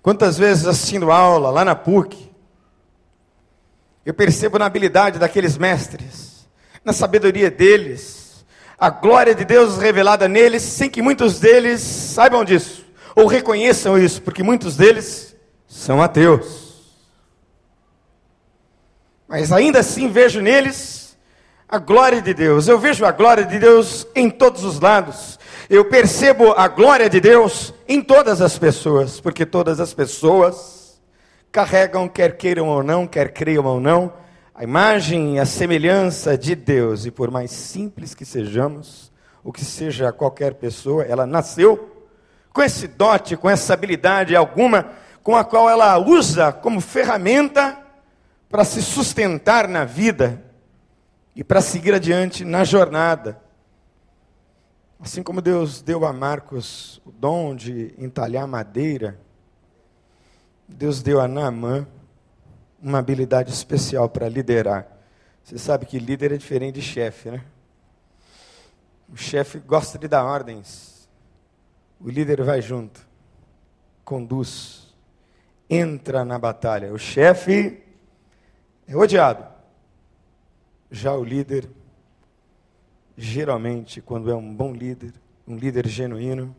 Quantas 0.00 0.38
vezes 0.38 0.66
assistindo 0.66 1.12
aula 1.12 1.50
lá 1.50 1.66
na 1.66 1.74
PUC, 1.74 2.30
eu 4.06 4.14
percebo 4.14 4.58
na 4.58 4.64
habilidade 4.64 5.18
daqueles 5.18 5.58
mestres 5.58 6.48
na 6.82 6.94
sabedoria 6.94 7.50
deles, 7.50 8.46
a 8.78 8.88
glória 8.88 9.34
de 9.34 9.44
Deus 9.44 9.76
revelada 9.76 10.26
neles, 10.26 10.62
sem 10.62 10.88
que 10.88 11.02
muitos 11.02 11.38
deles 11.38 11.82
saibam 11.82 12.42
disso, 12.42 12.86
ou 13.14 13.26
reconheçam 13.26 13.98
isso, 13.98 14.22
porque 14.22 14.42
muitos 14.42 14.74
deles 14.74 15.27
são 15.68 16.02
ateus. 16.02 16.96
Mas 19.28 19.52
ainda 19.52 19.80
assim 19.80 20.08
vejo 20.08 20.40
neles 20.40 21.16
a 21.68 21.78
glória 21.78 22.22
de 22.22 22.32
Deus, 22.32 22.66
eu 22.66 22.78
vejo 22.78 23.04
a 23.04 23.12
glória 23.12 23.44
de 23.44 23.58
Deus 23.58 24.06
em 24.14 24.30
todos 24.30 24.64
os 24.64 24.80
lados, 24.80 25.38
eu 25.68 25.84
percebo 25.84 26.52
a 26.52 26.66
glória 26.66 27.10
de 27.10 27.20
Deus 27.20 27.74
em 27.86 28.00
todas 28.00 28.40
as 28.40 28.58
pessoas, 28.58 29.20
porque 29.20 29.44
todas 29.44 29.78
as 29.78 29.92
pessoas 29.92 30.98
carregam, 31.52 32.08
quer 32.08 32.38
queiram 32.38 32.68
ou 32.68 32.82
não, 32.82 33.06
quer 33.06 33.34
creiam 33.34 33.66
ou 33.66 33.78
não, 33.78 34.10
a 34.54 34.64
imagem 34.64 35.36
e 35.36 35.38
a 35.38 35.44
semelhança 35.44 36.38
de 36.38 36.54
Deus, 36.54 37.04
e 37.04 37.10
por 37.10 37.30
mais 37.30 37.50
simples 37.50 38.14
que 38.14 38.24
sejamos, 38.24 39.12
o 39.44 39.52
que 39.52 39.64
seja 39.64 40.10
qualquer 40.10 40.54
pessoa, 40.54 41.04
ela 41.04 41.26
nasceu 41.26 42.06
com 42.50 42.62
esse 42.62 42.88
dote, 42.88 43.36
com 43.36 43.48
essa 43.48 43.74
habilidade 43.74 44.34
alguma, 44.34 44.90
com 45.22 45.36
a 45.36 45.44
qual 45.44 45.68
ela 45.68 45.98
usa 45.98 46.52
como 46.52 46.80
ferramenta 46.80 47.78
para 48.48 48.64
se 48.64 48.82
sustentar 48.82 49.68
na 49.68 49.84
vida 49.84 50.44
e 51.34 51.44
para 51.44 51.60
seguir 51.60 51.94
adiante 51.94 52.44
na 52.44 52.64
jornada. 52.64 53.40
Assim 55.00 55.22
como 55.22 55.40
Deus 55.40 55.80
deu 55.80 56.04
a 56.04 56.12
Marcos 56.12 57.00
o 57.04 57.12
dom 57.12 57.54
de 57.54 57.94
entalhar 57.98 58.46
madeira, 58.46 59.20
Deus 60.66 61.02
deu 61.02 61.20
a 61.20 61.28
Naamã 61.28 61.86
uma 62.80 62.98
habilidade 62.98 63.52
especial 63.52 64.08
para 64.08 64.28
liderar. 64.28 64.86
Você 65.42 65.56
sabe 65.56 65.86
que 65.86 65.98
líder 65.98 66.32
é 66.32 66.36
diferente 66.36 66.74
de 66.74 66.82
chefe, 66.82 67.30
né? 67.30 67.44
O 69.08 69.16
chefe 69.16 69.58
gosta 69.58 69.98
de 69.98 70.06
dar 70.06 70.24
ordens. 70.24 71.08
O 71.98 72.10
líder 72.10 72.42
vai 72.44 72.60
junto, 72.60 73.00
conduz, 74.04 74.77
entra 75.68 76.24
na 76.24 76.38
batalha. 76.38 76.92
O 76.92 76.98
chefe 76.98 77.82
é 78.86 78.96
odiado. 78.96 79.44
Já 80.90 81.12
o 81.12 81.22
líder, 81.22 81.68
geralmente, 83.16 84.00
quando 84.00 84.30
é 84.30 84.34
um 84.34 84.54
bom 84.54 84.72
líder, 84.72 85.12
um 85.46 85.56
líder 85.56 85.86
genuíno, 85.86 86.54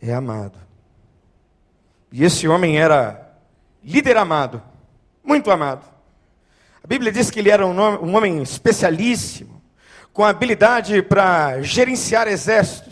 é 0.00 0.12
amado. 0.12 0.58
E 2.10 2.24
esse 2.24 2.48
homem 2.48 2.78
era 2.78 3.36
líder 3.82 4.16
amado 4.16 4.62
muito 5.30 5.50
amado. 5.50 5.84
A 6.82 6.86
Bíblia 6.86 7.12
diz 7.12 7.30
que 7.30 7.38
ele 7.38 7.50
era 7.50 7.66
um, 7.66 8.16
homem 8.16 8.42
especialíssimo, 8.42 9.62
com 10.12 10.24
habilidade 10.24 11.02
para 11.02 11.62
gerenciar 11.62 12.26
exércitos. 12.26 12.89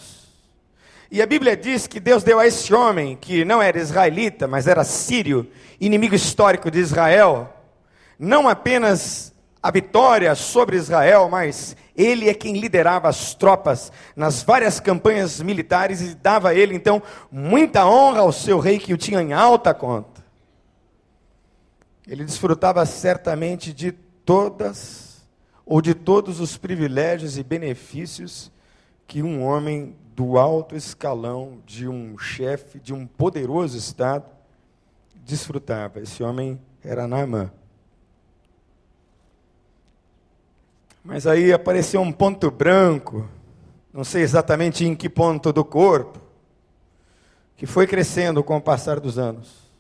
E 1.11 1.23
a 1.23 1.27
Bíblia 1.27 1.57
diz 1.57 1.87
que 1.87 1.99
Deus 1.99 2.23
deu 2.23 2.39
a 2.39 2.47
esse 2.47 2.73
homem, 2.75 3.17
que 3.17 3.45
não 3.45 3.63
era 3.63 3.79
israelita, 3.79 4.47
mas 4.47 4.67
era 4.67 4.85
sírio, 4.85 5.51
inimigo 5.81 6.15
histórico 6.15 6.71
de 6.71 6.79
Israel, 6.79 7.51
não 8.19 8.47
apenas 8.47 9.35
a 9.63 9.71
vitória 9.71 10.35
sobre 10.35 10.77
Israel, 10.77 11.29
mas 11.31 11.75
ele 11.97 12.29
é 12.29 12.35
quem 12.35 12.59
liderava 12.59 13.09
as 13.09 13.35
tropas 13.35 13.91
nas 14.15 14.43
várias 14.43 14.81
campanhas 14.81 15.41
militares 15.41 16.01
e 16.01 16.15
dava 16.15 16.51
a 16.51 16.55
ele 16.55 16.75
então 16.75 17.03
muita 17.31 17.87
honra 17.87 18.21
ao 18.21 18.31
seu 18.31 18.59
rei 18.59 18.79
que 18.79 18.93
o 18.93 18.99
tinha 18.99 19.21
em 19.21 19.33
alta 19.33 19.73
conta. 19.73 20.25
Ele 22.07 22.25
desfrutava 22.25 22.85
certamente 22.87 23.73
de 23.73 23.93
todas 23.93 25.27
ou 25.65 25.81
de 25.83 25.95
todos 25.95 26.39
os 26.39 26.57
privilégios 26.57 27.37
e 27.37 27.43
benefícios 27.43 28.53
que 29.07 29.23
um 29.23 29.43
homem 29.43 29.97
do 30.19 30.37
alto 30.37 30.75
escalão 30.75 31.63
de 31.65 31.87
um 31.87 32.19
chefe 32.19 32.81
de 32.81 32.93
um 32.93 33.07
poderoso 33.07 33.79
estado 33.79 34.27
desfrutava. 35.15 36.01
Esse 36.01 36.25
homem 36.25 36.61
era 36.83 37.07
Naamã. 37.07 37.53
Mas 41.05 41.25
aí 41.25 41.53
apareceu 41.53 42.01
um 42.01 42.11
ponto 42.11 42.51
branco, 42.51 43.29
não 43.93 44.03
sei 44.03 44.23
exatamente 44.23 44.85
em 44.85 44.97
que 44.97 45.09
ponto 45.09 45.53
do 45.53 45.65
corpo, 45.65 46.19
que 47.57 47.65
foi 47.65 47.87
crescendo 47.87 48.43
com 48.43 48.57
o 48.57 48.61
passar 48.61 48.99
dos 48.99 49.21
anos. 49.21 49.71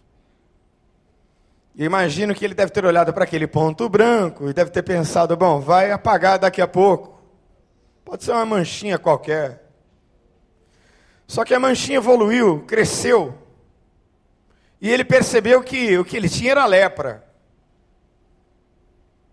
E 1.75 1.83
imagino 1.83 2.33
que 2.33 2.45
ele 2.45 2.54
deve 2.54 2.71
ter 2.71 2.85
olhado 2.85 3.12
para 3.12 3.25
aquele 3.25 3.49
ponto 3.49 3.88
branco 3.88 4.49
e 4.49 4.52
deve 4.52 4.71
ter 4.71 4.85
pensado: 4.85 5.37
bom, 5.37 5.59
vai 5.59 5.90
apagar 5.90 6.38
daqui 6.38 6.62
a 6.62 6.68
pouco. 6.68 7.21
Pode 8.04 8.23
ser 8.23 8.30
uma 8.30 8.47
manchinha 8.47 9.00
qualquer. 9.00 9.68
Só 11.29 11.45
que 11.45 11.53
a 11.53 11.61
manchinha 11.61 11.99
evoluiu, 11.99 12.65
cresceu. 12.67 13.37
E 14.81 14.91
ele 14.91 15.05
percebeu 15.05 15.63
que 15.63 15.99
o 15.99 16.05
que 16.05 16.17
ele 16.17 16.29
tinha 16.29 16.53
era 16.53 16.65
lepra. 16.65 17.23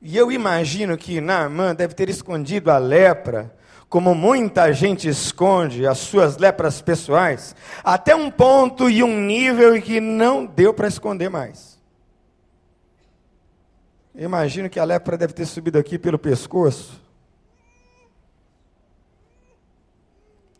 E 0.01 0.17
eu 0.17 0.29
imagino 0.29 0.97
que 0.97 1.21
Naamã 1.21 1.73
deve 1.73 1.93
ter 1.93 2.09
escondido 2.09 2.69
a 2.69 2.77
lepra, 2.77 3.55
como 3.87 4.13
muita 4.13 4.73
gente 4.73 5.07
esconde 5.07 5.87
as 5.87 5.99
suas 5.99 6.37
lepras 6.37 6.81
pessoais, 6.81 7.55
até 7.81 8.13
um 8.13 8.29
ponto 8.29 8.89
e 8.89 9.01
um 9.01 9.21
nível 9.21 9.73
em 9.73 9.81
que 9.81 10.01
não 10.01 10.45
deu 10.45 10.73
para 10.73 10.89
esconder 10.89 11.29
mais. 11.29 11.79
Eu 14.13 14.25
imagino 14.25 14.69
que 14.69 14.79
a 14.79 14.83
lepra 14.83 15.17
deve 15.17 15.33
ter 15.33 15.45
subido 15.45 15.77
aqui 15.77 15.97
pelo 15.97 16.19
pescoço. 16.19 17.04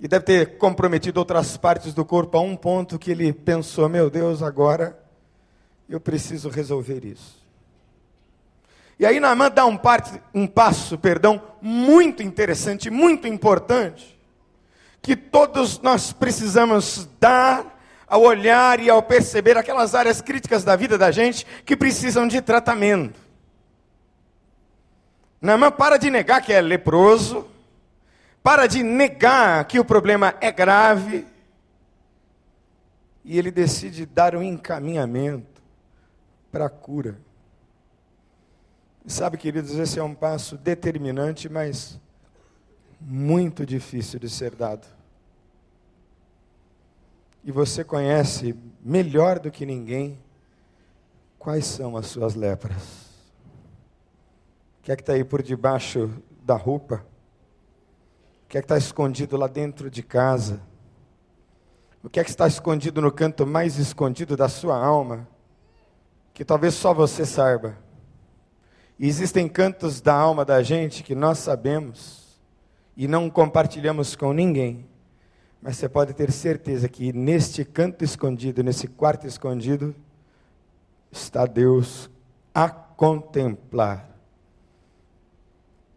E 0.06 0.08
deve 0.08 0.24
ter 0.24 0.58
comprometido 0.60 1.20
outras 1.20 1.58
partes 1.58 1.92
do 1.92 2.06
corpo 2.06 2.38
a 2.38 2.40
um 2.40 2.56
ponto 2.56 3.00
que 3.00 3.10
ele 3.10 3.34
pensou: 3.34 3.90
meu 3.90 4.08
Deus, 4.08 4.44
agora 4.44 4.96
eu 5.90 6.00
preciso 6.00 6.48
resolver 6.48 7.04
isso. 7.04 7.44
E 9.00 9.06
aí 9.06 9.20
Naamã 9.20 9.50
dá 9.50 9.66
um, 9.66 9.76
parte, 9.76 10.22
um 10.32 10.46
passo, 10.46 10.96
perdão, 10.96 11.42
muito 11.60 12.22
interessante, 12.22 12.92
muito 12.92 13.28
importante, 13.28 14.16
que 15.02 15.16
todos 15.16 15.80
nós 15.80 16.14
precisamos 16.14 17.10
dar 17.20 17.76
ao 18.08 18.22
olhar 18.22 18.80
e 18.80 18.92
ao 18.92 19.02
perceber 19.02 19.58
aquelas 19.58 19.96
áreas 19.96 20.22
críticas 20.22 20.64
da 20.64 20.76
vida 20.76 21.00
da 21.00 21.10
gente 21.10 21.48
que 21.66 21.76
precisam 21.76 22.28
de 22.28 22.42
tratamento. 22.42 23.20
Naamã 25.42 25.72
para 25.72 25.98
de 25.98 26.12
negar 26.12 26.44
que 26.44 26.54
é 26.54 26.62
leproso, 26.62 27.55
para 28.46 28.68
de 28.68 28.84
negar 28.84 29.66
que 29.66 29.80
o 29.80 29.84
problema 29.84 30.36
é 30.40 30.52
grave, 30.52 31.26
e 33.24 33.40
ele 33.40 33.50
decide 33.50 34.06
dar 34.06 34.36
um 34.36 34.44
encaminhamento 34.44 35.64
para 36.52 36.68
a 36.68 36.70
cura. 36.70 37.20
Sabe, 39.08 39.36
queridos, 39.36 39.72
esse 39.72 39.98
é 39.98 40.04
um 40.04 40.14
passo 40.14 40.58
determinante, 40.58 41.50
mas 41.50 42.00
muito 43.02 43.66
difícil 43.66 44.20
de 44.20 44.30
ser 44.30 44.54
dado. 44.54 44.86
E 47.44 47.52
você 47.52 47.84
conhece 47.84 48.56
melhor 48.80 49.40
do 49.40 49.50
que 49.50 49.66
ninguém 49.66 50.20
quais 51.40 51.66
são 51.66 51.98
as 51.98 52.06
suas 52.06 52.36
lepras. 52.36 53.08
O 54.80 54.84
que 54.84 54.92
é 54.92 54.96
que 54.96 55.02
está 55.02 55.14
aí 55.14 55.24
por 55.24 55.42
debaixo 55.42 56.12
da 56.44 56.56
roupa? 56.56 57.04
Que 58.56 58.60
é 58.60 58.62
que 58.62 58.66
está 58.68 58.78
escondido 58.78 59.36
lá 59.36 59.48
dentro 59.48 59.92
de 59.92 60.02
casa? 60.02 60.62
O 62.02 62.10
que 62.10 62.22
é 62.22 62.24
que 62.24 62.30
está 62.30 62.48
escondido 62.48 63.02
no 63.02 63.12
canto 63.12 63.46
mais 63.46 63.78
escondido 63.78 64.38
da 64.38 64.48
sua 64.48 64.78
alma? 64.78 65.28
Que 66.34 66.46
talvez 66.46 66.74
só 66.74 66.94
você 66.94 67.26
saiba. 67.26 67.78
E 68.98 69.10
existem 69.10 69.50
cantos 69.50 70.00
da 70.00 70.14
alma 70.14 70.46
da 70.46 70.64
gente 70.64 71.04
que 71.04 71.14
nós 71.14 71.40
sabemos 71.40 72.40
e 72.96 73.10
não 73.10 73.30
compartilhamos 73.30 74.16
com 74.16 74.32
ninguém. 74.32 74.88
Mas 75.62 75.76
você 75.76 75.90
pode 75.90 76.14
ter 76.14 76.32
certeza 76.32 76.88
que 76.88 77.12
neste 77.12 77.66
canto 77.66 78.06
escondido, 78.06 78.64
nesse 78.64 78.88
quarto 78.88 79.28
escondido, 79.28 79.94
está 81.12 81.46
Deus 81.46 82.10
a 82.54 82.70
contemplar. 82.70 84.10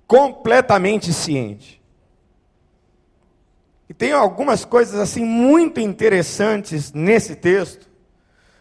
Completamente 0.08 1.12
ciente. 1.12 1.77
E 3.88 3.94
tem 3.94 4.12
algumas 4.12 4.64
coisas 4.64 5.00
assim 5.00 5.24
muito 5.24 5.80
interessantes 5.80 6.92
nesse 6.92 7.34
texto 7.34 7.88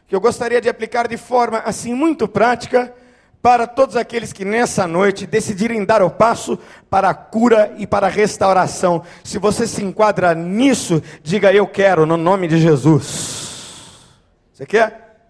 que 0.07 0.15
eu 0.15 0.21
gostaria 0.21 0.61
de 0.61 0.69
aplicar 0.69 1.07
de 1.07 1.17
forma 1.17 1.59
assim 1.59 1.93
muito 1.93 2.27
prática 2.27 2.93
para 3.41 3.67
todos 3.67 3.95
aqueles 3.95 4.31
que 4.31 4.45
nessa 4.45 4.87
noite 4.87 5.27
decidirem 5.27 5.85
dar 5.85 6.01
o 6.01 6.09
passo 6.09 6.57
para 6.89 7.09
a 7.09 7.13
cura 7.13 7.73
e 7.77 7.85
para 7.85 8.07
a 8.07 8.09
restauração. 8.09 9.03
Se 9.23 9.37
você 9.37 9.67
se 9.67 9.83
enquadra 9.83 10.33
nisso, 10.33 11.03
diga 11.21 11.53
eu 11.53 11.67
quero, 11.67 12.05
no 12.05 12.17
nome 12.17 12.47
de 12.47 12.57
Jesus. 12.57 14.07
Você 14.53 14.65
quer? 14.65 15.29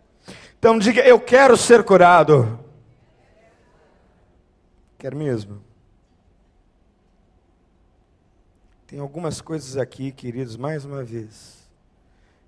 Então 0.58 0.78
diga 0.78 1.02
eu 1.02 1.20
quero 1.20 1.58
ser 1.58 1.84
curado. 1.84 2.60
Quer 4.98 5.14
mesmo? 5.14 5.67
Tem 8.88 9.00
algumas 9.00 9.42
coisas 9.42 9.76
aqui, 9.76 10.14
queridos, 10.14 10.56
mais 10.56 10.86
uma 10.86 11.04
vez, 11.04 11.58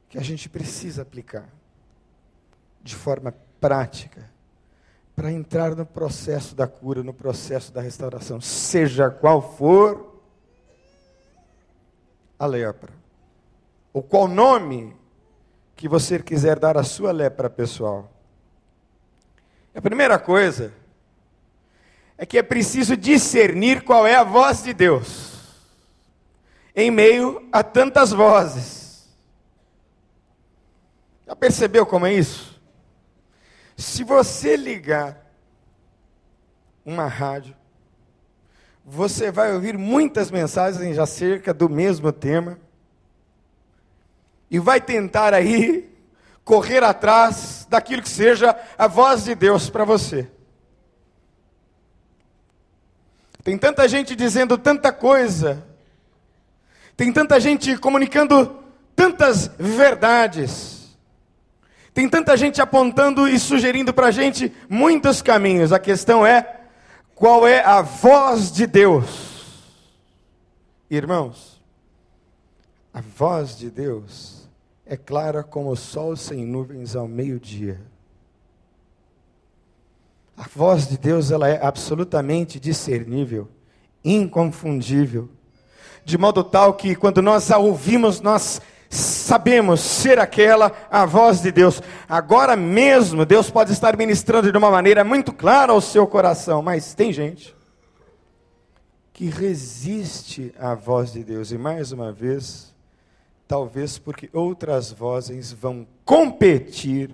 que 0.07 0.17
a 0.17 0.21
gente 0.21 0.47
precisa 0.47 1.01
aplicar 1.01 1.49
de 2.81 2.95
forma 2.95 3.35
prática 3.59 4.31
para 5.13 5.33
entrar 5.33 5.75
no 5.75 5.85
processo 5.85 6.55
da 6.55 6.65
cura, 6.65 7.03
no 7.03 7.13
processo 7.13 7.73
da 7.73 7.81
restauração, 7.81 8.39
seja 8.39 9.09
qual 9.09 9.41
for 9.57 10.21
a 12.39 12.45
lepra, 12.45 12.93
ou 13.91 14.01
qual 14.01 14.25
nome 14.25 14.95
que 15.75 15.89
você 15.89 16.19
quiser 16.19 16.57
dar 16.57 16.77
à 16.77 16.83
sua 16.83 17.11
lepra 17.11 17.49
pessoal. 17.49 18.09
A 19.75 19.81
primeira 19.81 20.17
coisa 20.17 20.71
é 22.17 22.25
que 22.25 22.37
é 22.37 22.43
preciso 22.43 22.95
discernir 22.95 23.83
qual 23.83 24.07
é 24.07 24.15
a 24.15 24.23
voz 24.23 24.63
de 24.63 24.73
Deus 24.73 25.28
em 26.79 26.89
meio 26.89 27.47
a 27.51 27.61
tantas 27.61 28.11
vozes. 28.11 29.07
Já 31.27 31.35
percebeu 31.35 31.85
como 31.85 32.05
é 32.05 32.13
isso? 32.13 32.59
Se 33.75 34.03
você 34.03 34.55
ligar 34.55 35.29
uma 36.85 37.05
rádio, 37.05 37.55
você 38.83 39.31
vai 39.31 39.53
ouvir 39.53 39.77
muitas 39.77 40.31
mensagens 40.31 40.97
acerca 40.97 41.53
do 41.53 41.69
mesmo 41.69 42.11
tema 42.11 42.57
e 44.49 44.57
vai 44.57 44.81
tentar 44.81 45.33
aí 45.33 45.87
correr 46.43 46.83
atrás 46.83 47.67
daquilo 47.69 48.01
que 48.01 48.09
seja 48.09 48.57
a 48.77 48.87
voz 48.87 49.25
de 49.25 49.35
Deus 49.35 49.69
para 49.69 49.85
você. 49.85 50.27
Tem 53.43 53.57
tanta 53.57 53.87
gente 53.87 54.15
dizendo 54.15 54.57
tanta 54.57 54.91
coisa, 54.91 55.68
tem 56.99 57.13
tanta 57.13 57.39
gente 57.39 57.77
comunicando 57.77 58.57
tantas 58.93 59.49
verdades. 59.57 60.97
Tem 61.93 62.09
tanta 62.09 62.35
gente 62.35 62.61
apontando 62.61 63.25
e 63.25 63.39
sugerindo 63.39 63.93
para 63.93 64.07
a 64.07 64.11
gente 64.11 64.51
muitos 64.67 65.21
caminhos. 65.21 65.71
A 65.71 65.79
questão 65.79 66.27
é: 66.27 66.59
qual 67.15 67.47
é 67.47 67.63
a 67.63 67.81
voz 67.81 68.51
de 68.51 68.67
Deus? 68.67 69.65
Irmãos, 70.91 71.63
a 72.93 72.99
voz 72.99 73.57
de 73.57 73.71
Deus 73.71 74.49
é 74.85 74.97
clara 74.97 75.41
como 75.41 75.71
o 75.71 75.77
sol 75.77 76.17
sem 76.17 76.45
nuvens 76.45 76.97
ao 76.97 77.07
meio-dia. 77.07 77.79
A 80.35 80.49
voz 80.53 80.85
de 80.85 80.97
Deus 80.97 81.31
ela 81.31 81.47
é 81.47 81.65
absolutamente 81.65 82.59
discernível, 82.59 83.47
inconfundível, 84.03 85.29
de 86.03 86.17
modo 86.17 86.43
tal 86.43 86.73
que 86.73 86.95
quando 86.95 87.21
nós 87.21 87.51
a 87.51 87.57
ouvimos, 87.57 88.21
nós 88.21 88.61
sabemos 88.89 89.81
ser 89.81 90.19
aquela 90.19 90.71
a 90.89 91.05
voz 91.05 91.41
de 91.41 91.51
Deus. 91.51 91.81
Agora 92.07 92.55
mesmo, 92.55 93.25
Deus 93.25 93.49
pode 93.49 93.71
estar 93.71 93.95
ministrando 93.95 94.51
de 94.51 94.57
uma 94.57 94.71
maneira 94.71 95.03
muito 95.03 95.31
clara 95.31 95.71
ao 95.71 95.81
seu 95.81 96.07
coração, 96.07 96.61
mas 96.61 96.93
tem 96.93 97.13
gente 97.13 97.55
que 99.13 99.25
resiste 99.25 100.53
à 100.57 100.73
voz 100.73 101.11
de 101.11 101.25
Deus, 101.25 101.51
e 101.51 101.57
mais 101.57 101.91
uma 101.91 102.09
vez, 102.09 102.73
talvez 103.45 103.99
porque 103.99 104.29
outras 104.31 104.93
vozes 104.93 105.51
vão 105.51 105.85
competir 106.05 107.13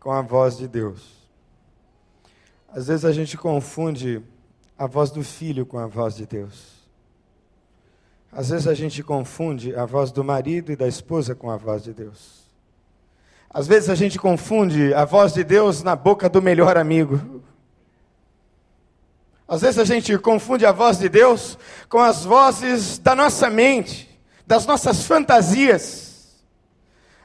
com 0.00 0.10
a 0.10 0.22
voz 0.22 0.56
de 0.56 0.66
Deus. 0.66 1.20
Às 2.68 2.88
vezes 2.88 3.04
a 3.04 3.12
gente 3.12 3.36
confunde 3.36 4.20
a 4.76 4.88
voz 4.88 5.12
do 5.12 5.22
filho 5.22 5.64
com 5.64 5.78
a 5.78 5.86
voz 5.86 6.16
de 6.16 6.26
Deus. 6.26 6.79
Às 8.32 8.50
vezes 8.50 8.68
a 8.68 8.74
gente 8.74 9.02
confunde 9.02 9.74
a 9.74 9.84
voz 9.84 10.12
do 10.12 10.22
marido 10.22 10.70
e 10.70 10.76
da 10.76 10.86
esposa 10.86 11.34
com 11.34 11.50
a 11.50 11.56
voz 11.56 11.82
de 11.82 11.92
Deus. 11.92 12.40
Às 13.52 13.66
vezes 13.66 13.90
a 13.90 13.96
gente 13.96 14.18
confunde 14.18 14.94
a 14.94 15.04
voz 15.04 15.34
de 15.34 15.42
Deus 15.42 15.82
na 15.82 15.96
boca 15.96 16.28
do 16.28 16.40
melhor 16.40 16.76
amigo. 16.76 17.42
Às 19.48 19.62
vezes 19.62 19.80
a 19.80 19.84
gente 19.84 20.16
confunde 20.18 20.64
a 20.64 20.70
voz 20.70 20.98
de 20.98 21.08
Deus 21.08 21.58
com 21.88 21.98
as 21.98 22.24
vozes 22.24 22.98
da 22.98 23.16
nossa 23.16 23.50
mente, 23.50 24.08
das 24.46 24.64
nossas 24.64 25.02
fantasias. 25.02 26.40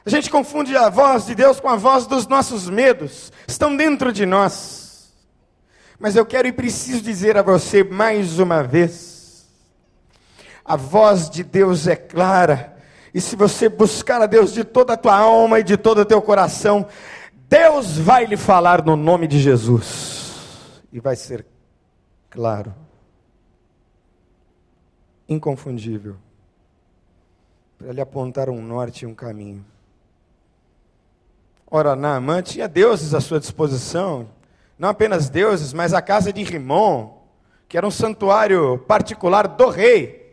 A 0.04 0.10
gente 0.10 0.28
confunde 0.28 0.76
a 0.76 0.88
voz 0.88 1.26
de 1.26 1.36
Deus 1.36 1.60
com 1.60 1.68
a 1.68 1.76
voz 1.76 2.06
dos 2.08 2.26
nossos 2.26 2.68
medos, 2.68 3.32
estão 3.46 3.76
dentro 3.76 4.12
de 4.12 4.26
nós. 4.26 5.12
Mas 6.00 6.16
eu 6.16 6.26
quero 6.26 6.48
e 6.48 6.52
preciso 6.52 7.00
dizer 7.00 7.36
a 7.36 7.42
você 7.42 7.84
mais 7.84 8.40
uma 8.40 8.62
vez: 8.62 9.15
a 10.66 10.76
voz 10.76 11.30
de 11.30 11.44
Deus 11.44 11.86
é 11.86 11.94
clara. 11.94 12.76
E 13.14 13.20
se 13.20 13.36
você 13.36 13.68
buscar 13.68 14.20
a 14.20 14.26
Deus 14.26 14.52
de 14.52 14.64
toda 14.64 14.94
a 14.94 14.96
tua 14.96 15.16
alma 15.16 15.60
e 15.60 15.64
de 15.64 15.76
todo 15.76 16.00
o 16.00 16.04
teu 16.04 16.20
coração, 16.20 16.86
Deus 17.48 17.96
vai 17.96 18.26
lhe 18.26 18.36
falar 18.36 18.84
no 18.84 18.96
nome 18.96 19.26
de 19.26 19.38
Jesus. 19.38 20.82
E 20.92 20.98
vai 20.98 21.14
ser 21.14 21.46
claro, 22.28 22.74
inconfundível, 25.28 26.16
para 27.78 27.92
lhe 27.92 28.00
apontar 28.00 28.50
um 28.50 28.60
norte 28.60 29.02
e 29.02 29.06
um 29.06 29.14
caminho. 29.14 29.64
Ora, 31.70 31.96
Naamã 31.96 32.42
tinha 32.42 32.68
deuses 32.68 33.14
à 33.14 33.20
sua 33.20 33.40
disposição, 33.40 34.28
não 34.78 34.88
apenas 34.88 35.28
deuses, 35.28 35.72
mas 35.72 35.94
a 35.94 36.02
casa 36.02 36.32
de 36.32 36.42
Rimon, 36.42 37.14
que 37.68 37.76
era 37.76 37.86
um 37.86 37.90
santuário 37.90 38.78
particular 38.78 39.48
do 39.48 39.68
rei. 39.68 40.25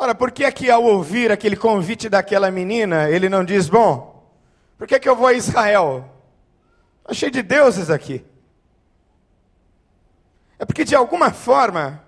Ora, 0.00 0.14
por 0.14 0.30
que 0.30 0.44
é 0.44 0.50
que 0.50 0.70
ao 0.70 0.82
ouvir 0.82 1.30
aquele 1.30 1.54
convite 1.54 2.08
daquela 2.08 2.50
menina, 2.50 3.10
ele 3.10 3.28
não 3.28 3.44
diz, 3.44 3.68
bom, 3.68 4.32
por 4.78 4.86
que, 4.86 4.94
é 4.94 4.98
que 4.98 5.06
eu 5.06 5.14
vou 5.14 5.26
a 5.26 5.34
Israel? 5.34 6.10
Está 7.02 7.12
cheio 7.12 7.30
de 7.30 7.42
deuses 7.42 7.90
aqui. 7.90 8.24
É 10.58 10.64
porque 10.64 10.86
de 10.86 10.96
alguma 10.96 11.30
forma, 11.32 12.02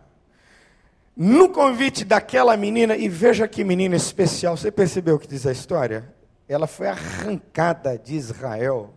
no 1.15 1.51
convite 1.51 2.03
daquela 2.03 2.57
menina, 2.57 2.97
e 2.97 3.11
veja 3.11 3.47
que 3.47 3.63
menina 3.63 3.95
especial, 3.95 4.57
você 4.57 4.71
percebeu 4.71 5.17
o 5.17 5.19
que 5.19 5.29
diz 5.29 5.47
a 5.47 5.53
história? 5.53 6.15
Ela 6.49 6.67
foi 6.67 6.89
arrancada 6.89 7.99
de 7.99 8.15
Israel, 8.15 8.95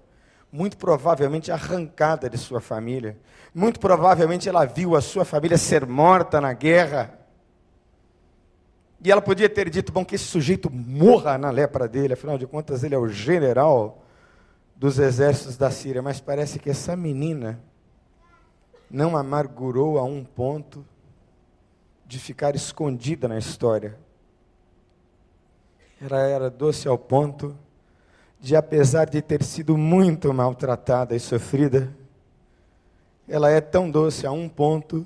muito 0.49 0.77
provavelmente 0.77 1.51
arrancada 1.51 2.29
de 2.29 2.37
sua 2.37 2.61
família. 2.61 3.17
Muito 3.53 3.77
provavelmente 3.77 4.47
ela 4.47 4.63
viu 4.63 4.95
a 4.95 5.01
sua 5.01 5.25
família 5.25 5.57
ser 5.57 5.85
morta 5.85 6.39
na 6.39 6.53
guerra. 6.53 7.24
E 9.05 9.11
ela 9.11 9.21
podia 9.21 9.47
ter 9.47 9.69
dito: 9.69 9.91
bom, 9.91 10.03
que 10.03 10.15
esse 10.15 10.23
sujeito 10.23 10.67
morra 10.73 11.37
na 11.37 11.51
lepra 11.51 11.87
dele, 11.87 12.13
afinal 12.13 12.39
de 12.39 12.47
contas, 12.47 12.83
ele 12.83 12.95
é 12.95 12.97
o 12.97 13.07
general 13.07 14.03
dos 14.75 14.97
exércitos 14.97 15.55
da 15.55 15.69
Síria. 15.69 16.01
Mas 16.01 16.19
parece 16.19 16.57
que 16.57 16.71
essa 16.71 16.95
menina 16.95 17.61
não 18.89 19.15
amargurou 19.15 19.99
a 19.99 20.03
um 20.03 20.23
ponto 20.23 20.83
de 22.03 22.17
ficar 22.17 22.55
escondida 22.55 23.27
na 23.27 23.37
história. 23.37 23.95
Ela 26.01 26.21
era 26.21 26.49
doce 26.49 26.87
ao 26.87 26.97
ponto 26.97 27.55
de, 28.41 28.55
apesar 28.55 29.05
de 29.05 29.21
ter 29.21 29.43
sido 29.43 29.77
muito 29.77 30.33
maltratada 30.33 31.15
e 31.15 31.19
sofrida, 31.19 31.95
ela 33.27 33.51
é 33.51 33.61
tão 33.61 33.89
doce 33.89 34.25
a 34.25 34.31
um 34.31 34.49
ponto 34.49 35.05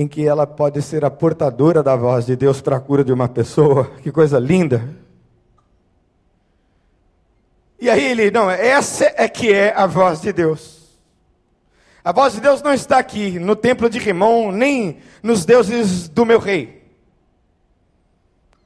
em 0.00 0.08
que 0.08 0.26
ela 0.26 0.46
pode 0.46 0.80
ser 0.80 1.04
a 1.04 1.10
portadora 1.10 1.82
da 1.82 1.94
voz 1.94 2.24
de 2.24 2.34
Deus 2.34 2.62
para 2.62 2.76
a 2.76 2.80
cura 2.80 3.04
de 3.04 3.12
uma 3.12 3.28
pessoa. 3.28 3.84
Que 4.02 4.10
coisa 4.10 4.38
linda! 4.38 4.96
E 7.78 7.90
aí 7.90 8.02
ele, 8.06 8.30
não, 8.30 8.50
essa 8.50 9.12
é 9.14 9.28
que 9.28 9.52
é 9.52 9.74
a 9.76 9.86
voz 9.86 10.22
de 10.22 10.32
Deus. 10.32 10.98
A 12.02 12.12
voz 12.12 12.32
de 12.32 12.40
Deus 12.40 12.62
não 12.62 12.72
está 12.72 12.98
aqui 12.98 13.38
no 13.38 13.54
templo 13.54 13.90
de 13.90 13.98
Rimon, 13.98 14.50
nem 14.52 15.00
nos 15.22 15.44
deuses 15.44 16.08
do 16.08 16.24
meu 16.24 16.38
rei. 16.38 16.82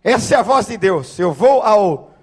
Essa 0.04 0.36
é 0.36 0.38
a 0.38 0.42
voz 0.42 0.68
de 0.68 0.76
Deus. 0.76 1.18
Eu 1.18 1.32
vou 1.32 1.62
ao 1.62 2.14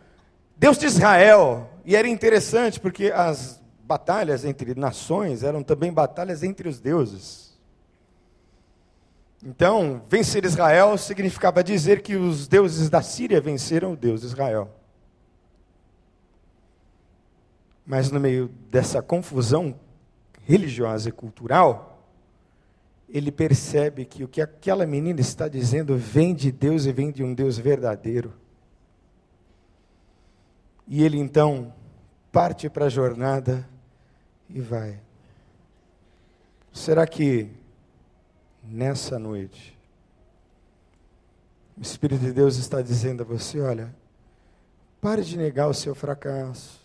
Deus 0.56 0.78
de 0.78 0.86
Israel. 0.86 1.70
E 1.84 1.98
era 1.98 2.08
interessante 2.08 2.80
porque 2.80 3.12
as 3.14 3.62
batalhas 3.84 4.46
entre 4.46 4.74
nações 4.74 5.44
eram 5.44 5.62
também 5.64 5.92
batalhas 5.92 6.44
entre 6.44 6.70
os 6.70 6.80
deuses. 6.80 7.51
Então, 9.44 10.04
vencer 10.08 10.46
Israel 10.46 10.98
significava 10.98 11.64
dizer 11.64 12.02
que 12.02 12.16
os 12.16 12.48
deuses 12.48 12.90
da 12.90 13.02
Síria 13.02 13.42
venceram 13.42 13.94
o 13.94 13.98
Deus 13.98 14.22
de 14.22 14.28
Israel. 14.28 14.70
Mas 17.86 18.12
no 18.12 18.20
meio 18.20 18.48
dessa 18.70 19.02
confusão 19.02 19.80
religiosa 20.44 21.10
e 21.10 21.12
cultural, 21.12 22.06
ele 23.10 23.32
percebe 23.32 24.06
que 24.06 24.24
o 24.24 24.28
que 24.28 24.42
aquela 24.42 24.86
menina 24.86 25.20
está 25.20 25.48
dizendo 25.48 25.98
vem 25.98 26.34
de 26.36 26.52
Deus 26.52 26.86
e 26.86 26.92
vem 26.92 27.12
de 27.12 27.24
um 27.24 27.34
Deus 27.34 27.58
verdadeiro. 27.58 28.34
E 30.88 31.04
ele 31.04 31.18
então 31.18 31.74
parte 32.32 32.70
para 32.70 32.86
a 32.86 32.90
jornada 32.90 33.68
e 34.50 34.62
vai. 34.62 35.00
Será 36.72 37.06
que 37.06 37.50
nessa 38.64 39.18
noite 39.18 39.82
o 41.78 41.82
Espírito 41.82 42.22
de 42.22 42.32
Deus 42.32 42.58
está 42.58 42.80
dizendo 42.80 43.24
a 43.24 43.26
você: 43.26 43.60
olha, 43.60 43.92
pare 45.02 45.24
de 45.24 45.36
negar 45.36 45.68
o 45.68 45.74
seu 45.74 45.96
fracasso, 45.96 46.80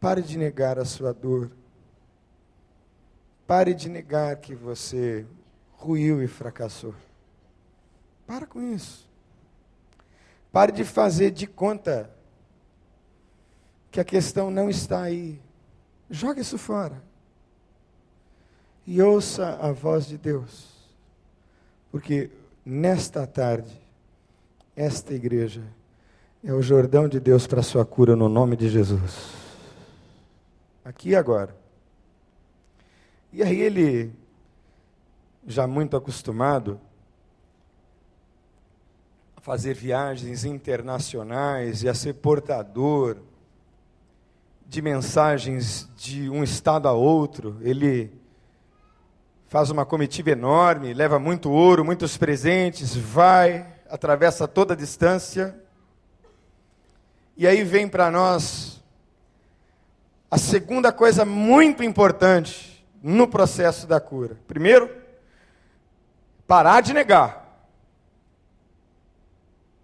pare 0.00 0.20
de 0.20 0.36
negar 0.36 0.76
a 0.76 0.84
sua 0.84 1.12
dor, 1.12 1.52
pare 3.46 3.72
de 3.72 3.88
negar 3.88 4.34
que 4.36 4.52
você 4.52 5.24
ruiu 5.72 6.20
e 6.20 6.26
fracassou. 6.26 6.94
Para 8.26 8.46
com 8.46 8.60
isso. 8.60 9.08
Pare 10.50 10.72
de 10.72 10.84
fazer 10.84 11.30
de 11.30 11.46
conta 11.46 12.10
que 13.92 14.00
a 14.00 14.04
questão 14.04 14.50
não 14.50 14.68
está 14.68 15.02
aí. 15.02 15.40
Joga 16.10 16.40
isso 16.40 16.58
fora. 16.58 17.00
E 18.86 19.00
ouça 19.02 19.58
a 19.60 19.72
voz 19.72 20.06
de 20.06 20.18
Deus. 20.18 20.68
Porque 21.90 22.30
nesta 22.64 23.26
tarde, 23.26 23.80
esta 24.76 25.14
igreja 25.14 25.62
é 26.42 26.52
o 26.52 26.62
Jordão 26.62 27.08
de 27.08 27.20
Deus 27.20 27.46
para 27.46 27.60
a 27.60 27.62
sua 27.62 27.84
cura 27.84 28.16
no 28.16 28.28
nome 28.28 28.56
de 28.56 28.68
Jesus. 28.68 29.32
Aqui 30.84 31.10
e 31.10 31.16
agora. 31.16 31.54
E 33.32 33.42
aí 33.42 33.60
ele, 33.60 34.12
já 35.46 35.66
muito 35.66 35.96
acostumado 35.96 36.80
a 39.36 39.40
fazer 39.40 39.74
viagens 39.74 40.44
internacionais 40.44 41.82
e 41.82 41.88
a 41.88 41.94
ser 41.94 42.14
portador 42.14 43.18
de 44.66 44.80
mensagens 44.80 45.88
de 45.96 46.30
um 46.30 46.42
estado 46.42 46.88
a 46.88 46.92
outro, 46.92 47.58
ele 47.60 48.19
faz 49.50 49.68
uma 49.68 49.84
comitiva 49.84 50.30
enorme, 50.30 50.94
leva 50.94 51.18
muito 51.18 51.50
ouro, 51.50 51.84
muitos 51.84 52.16
presentes, 52.16 52.94
vai, 52.94 53.66
atravessa 53.90 54.46
toda 54.46 54.74
a 54.74 54.76
distância. 54.76 55.58
E 57.36 57.48
aí 57.48 57.64
vem 57.64 57.88
para 57.88 58.12
nós 58.12 58.80
a 60.30 60.38
segunda 60.38 60.92
coisa 60.92 61.24
muito 61.24 61.82
importante 61.82 62.86
no 63.02 63.26
processo 63.26 63.88
da 63.88 63.98
cura. 63.98 64.38
Primeiro, 64.46 64.88
parar 66.46 66.80
de 66.80 66.92
negar 66.92 67.40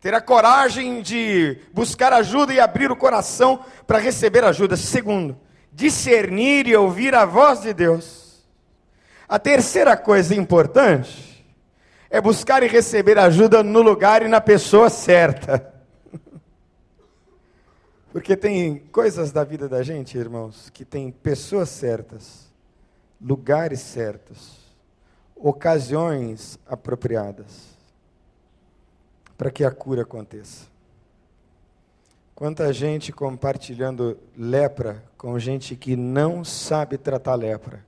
ter 0.00 0.14
a 0.14 0.20
coragem 0.20 1.02
de 1.02 1.58
buscar 1.72 2.12
ajuda 2.12 2.54
e 2.54 2.60
abrir 2.60 2.92
o 2.92 2.96
coração 2.96 3.64
para 3.88 3.98
receber 3.98 4.44
ajuda. 4.44 4.76
Segundo, 4.76 5.36
discernir 5.72 6.68
e 6.68 6.76
ouvir 6.76 7.12
a 7.12 7.24
voz 7.24 7.62
de 7.62 7.74
Deus. 7.74 8.25
A 9.28 9.38
terceira 9.38 9.96
coisa 9.96 10.34
importante 10.34 11.44
é 12.08 12.20
buscar 12.20 12.62
e 12.62 12.68
receber 12.68 13.18
ajuda 13.18 13.62
no 13.62 13.82
lugar 13.82 14.22
e 14.22 14.28
na 14.28 14.40
pessoa 14.40 14.88
certa. 14.88 15.74
Porque 18.12 18.36
tem 18.36 18.78
coisas 18.92 19.32
da 19.32 19.42
vida 19.42 19.68
da 19.68 19.82
gente, 19.82 20.16
irmãos, 20.16 20.70
que 20.70 20.84
tem 20.84 21.10
pessoas 21.10 21.68
certas, 21.68 22.52
lugares 23.20 23.80
certos, 23.80 24.58
ocasiões 25.34 26.58
apropriadas 26.66 27.76
para 29.36 29.50
que 29.50 29.64
a 29.64 29.70
cura 29.70 30.02
aconteça. 30.02 30.66
Quanta 32.34 32.72
gente 32.72 33.12
compartilhando 33.12 34.18
lepra 34.36 35.02
com 35.16 35.38
gente 35.38 35.74
que 35.74 35.96
não 35.96 36.44
sabe 36.44 36.96
tratar 36.96 37.34
lepra. 37.34 37.84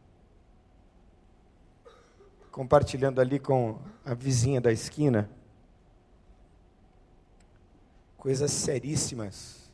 Compartilhando 2.59 3.21
ali 3.21 3.39
com 3.39 3.79
a 4.05 4.15
vizinha 4.15 4.61
da 4.61 4.73
esquina. 4.73 5.31
Coisas 8.17 8.51
seríssimas 8.51 9.71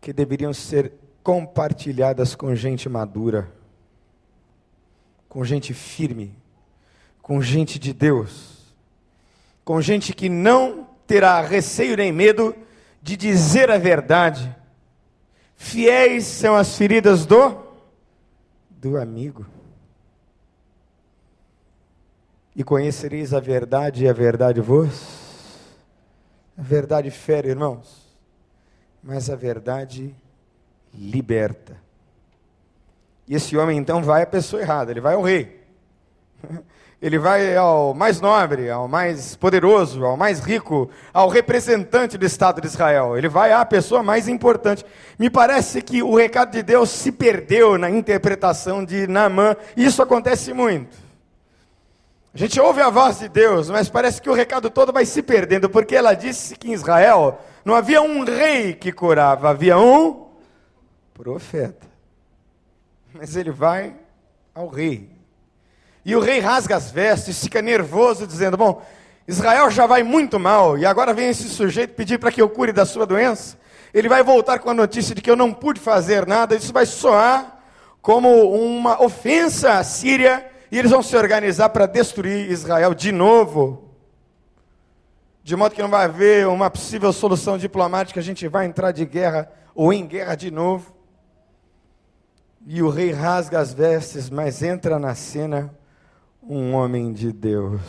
que 0.00 0.12
deveriam 0.12 0.52
ser 0.52 0.92
compartilhadas 1.22 2.34
com 2.34 2.52
gente 2.56 2.88
madura, 2.88 3.48
com 5.28 5.44
gente 5.44 5.72
firme, 5.72 6.36
com 7.22 7.40
gente 7.40 7.78
de 7.78 7.92
Deus 7.92 8.56
com 9.66 9.80
gente 9.80 10.12
que 10.12 10.28
não 10.28 10.86
terá 11.08 11.40
receio 11.40 11.96
nem 11.96 12.12
medo 12.12 12.54
de 13.02 13.16
dizer 13.16 13.68
a 13.68 13.76
verdade. 13.76 14.54
Fiéis 15.56 16.24
são 16.24 16.54
as 16.54 16.76
feridas 16.76 17.26
do 17.26 17.66
do 18.70 18.96
amigo. 18.96 19.44
E 22.56 22.64
conhecereis 22.64 23.34
a 23.34 23.38
verdade 23.38 24.04
e 24.04 24.08
a 24.08 24.14
verdade 24.14 24.62
vos. 24.62 25.26
A 26.56 26.62
verdade 26.62 27.10
fere, 27.10 27.50
irmãos, 27.50 28.18
mas 29.02 29.28
a 29.28 29.36
verdade 29.36 30.16
liberta. 30.94 31.76
E 33.28 33.34
esse 33.34 33.58
homem 33.58 33.76
então 33.76 34.02
vai 34.02 34.22
à 34.22 34.26
pessoa 34.26 34.62
errada, 34.62 34.90
ele 34.90 35.02
vai 35.02 35.14
ao 35.14 35.22
rei. 35.22 35.66
Ele 37.00 37.18
vai 37.18 37.54
ao 37.54 37.92
mais 37.92 38.22
nobre, 38.22 38.70
ao 38.70 38.88
mais 38.88 39.36
poderoso, 39.36 40.02
ao 40.02 40.16
mais 40.16 40.40
rico, 40.40 40.90
ao 41.12 41.28
representante 41.28 42.16
do 42.16 42.24
Estado 42.24 42.58
de 42.58 42.66
Israel. 42.66 43.18
Ele 43.18 43.28
vai 43.28 43.52
à 43.52 43.62
pessoa 43.66 44.02
mais 44.02 44.28
importante. 44.28 44.82
Me 45.18 45.28
parece 45.28 45.82
que 45.82 46.02
o 46.02 46.16
recado 46.16 46.52
de 46.52 46.62
Deus 46.62 46.88
se 46.88 47.12
perdeu 47.12 47.76
na 47.76 47.90
interpretação 47.90 48.82
de 48.82 49.06
Naamã. 49.06 49.54
Isso 49.76 50.00
acontece 50.00 50.54
muito. 50.54 51.05
A 52.36 52.38
gente 52.38 52.60
ouve 52.60 52.82
a 52.82 52.90
voz 52.90 53.20
de 53.20 53.30
Deus, 53.30 53.70
mas 53.70 53.88
parece 53.88 54.20
que 54.20 54.28
o 54.28 54.34
recado 54.34 54.68
todo 54.68 54.92
vai 54.92 55.06
se 55.06 55.22
perdendo, 55.22 55.70
porque 55.70 55.96
ela 55.96 56.12
disse 56.12 56.54
que 56.54 56.68
em 56.68 56.74
Israel 56.74 57.40
não 57.64 57.74
havia 57.74 58.02
um 58.02 58.24
rei 58.24 58.74
que 58.74 58.92
curava, 58.92 59.48
havia 59.48 59.78
um 59.78 60.26
profeta. 61.14 61.86
Mas 63.14 63.36
ele 63.36 63.50
vai 63.50 63.96
ao 64.54 64.68
rei. 64.68 65.08
E 66.04 66.14
o 66.14 66.20
rei 66.20 66.38
rasga 66.38 66.76
as 66.76 66.90
vestes, 66.90 67.42
fica 67.42 67.62
nervoso, 67.62 68.26
dizendo: 68.26 68.58
Bom, 68.58 68.84
Israel 69.26 69.70
já 69.70 69.86
vai 69.86 70.02
muito 70.02 70.38
mal, 70.38 70.76
e 70.76 70.84
agora 70.84 71.14
vem 71.14 71.30
esse 71.30 71.48
sujeito 71.48 71.94
pedir 71.94 72.18
para 72.18 72.30
que 72.30 72.42
eu 72.42 72.50
cure 72.50 72.70
da 72.70 72.84
sua 72.84 73.06
doença. 73.06 73.56
Ele 73.94 74.10
vai 74.10 74.22
voltar 74.22 74.58
com 74.58 74.68
a 74.68 74.74
notícia 74.74 75.14
de 75.14 75.22
que 75.22 75.30
eu 75.30 75.36
não 75.36 75.54
pude 75.54 75.80
fazer 75.80 76.26
nada, 76.26 76.54
isso 76.54 76.70
vai 76.70 76.84
soar 76.84 77.62
como 78.02 78.28
uma 78.52 79.02
ofensa 79.02 79.78
à 79.78 79.82
Síria, 79.82 80.50
e 80.70 80.78
eles 80.78 80.90
vão 80.90 81.02
se 81.02 81.16
organizar 81.16 81.68
para 81.70 81.86
destruir 81.86 82.50
Israel 82.50 82.94
de 82.94 83.12
novo. 83.12 83.90
De 85.42 85.54
modo 85.54 85.74
que 85.74 85.82
não 85.82 85.88
vai 85.88 86.04
haver 86.04 86.48
uma 86.48 86.68
possível 86.68 87.12
solução 87.12 87.56
diplomática, 87.56 88.18
a 88.18 88.22
gente 88.22 88.48
vai 88.48 88.66
entrar 88.66 88.90
de 88.90 89.04
guerra 89.04 89.50
ou 89.74 89.92
em 89.92 90.06
guerra 90.06 90.34
de 90.34 90.50
novo. 90.50 90.94
E 92.66 92.82
o 92.82 92.88
rei 92.88 93.12
rasga 93.12 93.60
as 93.60 93.72
vestes, 93.72 94.28
mas 94.28 94.60
entra 94.60 94.98
na 94.98 95.14
cena 95.14 95.72
um 96.42 96.74
homem 96.74 97.12
de 97.12 97.32
Deus. 97.32 97.80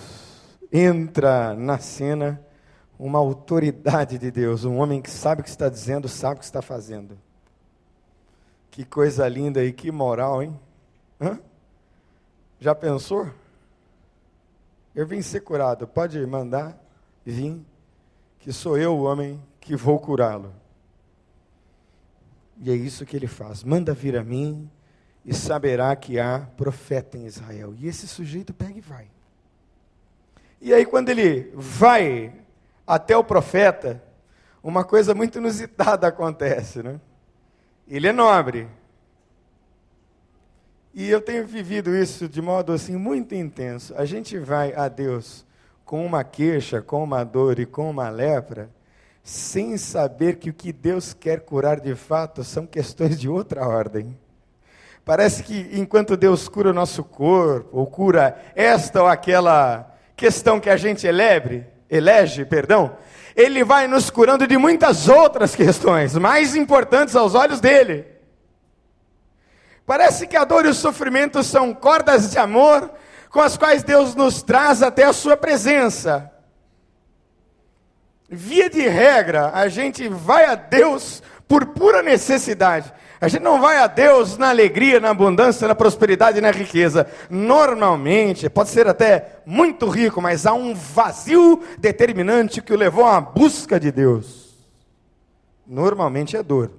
Entra 0.72 1.56
na 1.56 1.80
cena 1.80 2.40
uma 3.00 3.18
autoridade 3.18 4.18
de 4.18 4.30
Deus, 4.30 4.66
um 4.66 4.78
homem 4.78 5.02
que 5.02 5.10
sabe 5.10 5.42
o 5.42 5.44
que 5.44 5.50
está 5.50 5.70
dizendo, 5.70 6.08
sabe 6.08 6.36
o 6.36 6.40
que 6.40 6.46
está 6.46 6.62
fazendo. 6.62 7.18
Que 8.70 8.86
coisa 8.86 9.28
linda 9.28 9.64
e 9.64 9.74
que 9.74 9.92
moral, 9.92 10.44
hein? 10.44 10.60
Hã? 11.20 11.40
Já 12.60 12.74
pensou? 12.74 13.30
Eu 14.96 15.06
vim 15.06 15.22
ser 15.22 15.42
curado, 15.42 15.88
pode 15.88 16.26
mandar 16.26 16.76
vir, 17.24 17.64
que 18.40 18.52
sou 18.52 18.78
eu 18.78 18.96
o 18.96 19.04
homem 19.04 19.40
que 19.60 19.76
vou 19.76 20.00
curá-lo. 20.00 20.54
E 22.60 22.72
é 22.72 22.76
isso 22.76 23.06
que 23.06 23.16
ele 23.16 23.28
faz. 23.28 23.64
Manda 23.64 23.94
vir 23.94 24.18
a 24.18 24.24
mim 24.24 24.70
e 25.24 25.34
saberá 25.34 25.96
que 25.96 26.20
há 26.20 26.48
profeta 26.58 27.18
em 27.18 27.26
Israel. 27.26 27.74
E 27.78 27.88
esse 27.88 28.08
sujeito 28.08 28.54
pega 28.54 28.78
e 28.78 28.82
vai. 28.82 29.08
E 30.60 30.74
aí, 30.74 30.86
quando 30.86 31.10
ele 31.10 31.52
vai 31.54 32.34
até 32.86 33.16
o 33.16 33.24
profeta, 33.24 34.02
uma 34.64 34.84
coisa 34.84 35.14
muito 35.14 35.38
inusitada 35.38 36.08
acontece, 36.08 36.82
né? 36.82 37.00
Ele 37.88 38.08
é 38.08 38.12
nobre. 38.12 38.68
E 41.00 41.12
eu 41.12 41.22
tenho 41.22 41.46
vivido 41.46 41.96
isso 41.96 42.28
de 42.28 42.42
modo 42.42 42.74
assim 42.74 42.96
muito 42.96 43.36
intenso. 43.36 43.94
A 43.96 44.04
gente 44.04 44.40
vai 44.40 44.74
a 44.74 44.88
Deus 44.88 45.46
com 45.86 46.04
uma 46.04 46.24
queixa, 46.24 46.82
com 46.82 47.04
uma 47.04 47.24
dor 47.24 47.60
e 47.60 47.68
com 47.68 47.88
uma 47.88 48.10
lepra, 48.10 48.68
sem 49.24 49.78
saber 49.78 50.38
que 50.38 50.50
o 50.50 50.54
que 50.54 50.74
Deus 50.74 51.14
quer 51.14 51.42
curar 51.42 51.80
de 51.80 51.94
fato 51.94 52.44
são 52.44 52.66
questões 52.66 53.20
de 53.20 53.30
outra 53.30 53.68
ordem. 53.68 54.18
Parece 55.06 55.44
que 55.44 55.70
enquanto 55.74 56.18
Deus 56.18 56.48
cura 56.48 56.72
o 56.72 56.74
nosso 56.74 57.04
corpo, 57.04 57.78
ou 57.78 57.86
cura 57.86 58.36
esta 58.56 59.04
ou 59.04 59.08
aquela 59.08 59.96
questão 60.16 60.60
que 60.60 60.68
a 60.68 60.78
gente 60.78 61.06
elebre, 61.06 61.64
elege, 61.92 62.44
perdão, 62.44 62.98
ele 63.36 63.64
vai 63.64 63.88
nos 63.88 64.10
curando 64.10 64.48
de 64.48 64.58
muitas 64.58 65.08
outras 65.08 65.56
questões, 65.56 66.16
mais 66.18 66.56
importantes 66.56 67.16
aos 67.16 67.36
olhos 67.36 67.62
dele. 67.62 68.17
Parece 69.88 70.28
que 70.28 70.36
a 70.36 70.44
dor 70.44 70.66
e 70.66 70.68
o 70.68 70.74
sofrimento 70.74 71.42
são 71.42 71.74
cordas 71.74 72.30
de 72.30 72.38
amor 72.38 72.92
com 73.30 73.40
as 73.40 73.56
quais 73.56 73.84
Deus 73.84 74.16
nos 74.16 74.44
traz 74.44 74.84
até 74.84 75.06
a 75.06 75.14
sua 75.14 75.38
presença. 75.38 76.30
Via 78.30 78.70
de 78.70 78.86
regra, 78.86 79.50
a 79.54 79.70
gente 79.70 80.10
vai 80.10 80.44
a 80.44 80.56
Deus 80.56 81.24
por 81.48 81.68
pura 81.68 82.04
necessidade. 82.04 82.92
A 83.22 83.30
gente 83.30 83.42
não 83.42 83.62
vai 83.62 83.78
a 83.78 83.88
Deus 83.88 84.38
na 84.38 84.50
alegria, 84.50 85.00
na 85.00 85.12
abundância, 85.12 85.66
na 85.66 85.74
prosperidade 85.74 86.42
na 86.42 86.52
riqueza. 86.52 87.08
Normalmente, 87.30 88.50
pode 88.50 88.70
ser 88.70 88.90
até 88.90 89.40
muito 89.46 89.88
rico, 89.88 90.22
mas 90.22 90.46
há 90.46 90.54
um 90.54 90.76
vazio 90.76 91.64
determinante 91.78 92.62
que 92.62 92.74
o 92.74 92.78
levou 92.78 93.06
à 93.06 93.22
busca 93.22 93.80
de 93.80 93.90
Deus. 93.90 94.54
Normalmente 95.66 96.36
é 96.36 96.44
dor, 96.44 96.72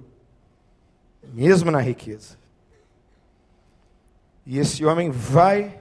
mesmo 1.33 1.71
na 1.71 1.81
riqueza. 1.81 2.38
E 4.51 4.57
esse 4.57 4.83
homem 4.83 5.11
vai 5.11 5.79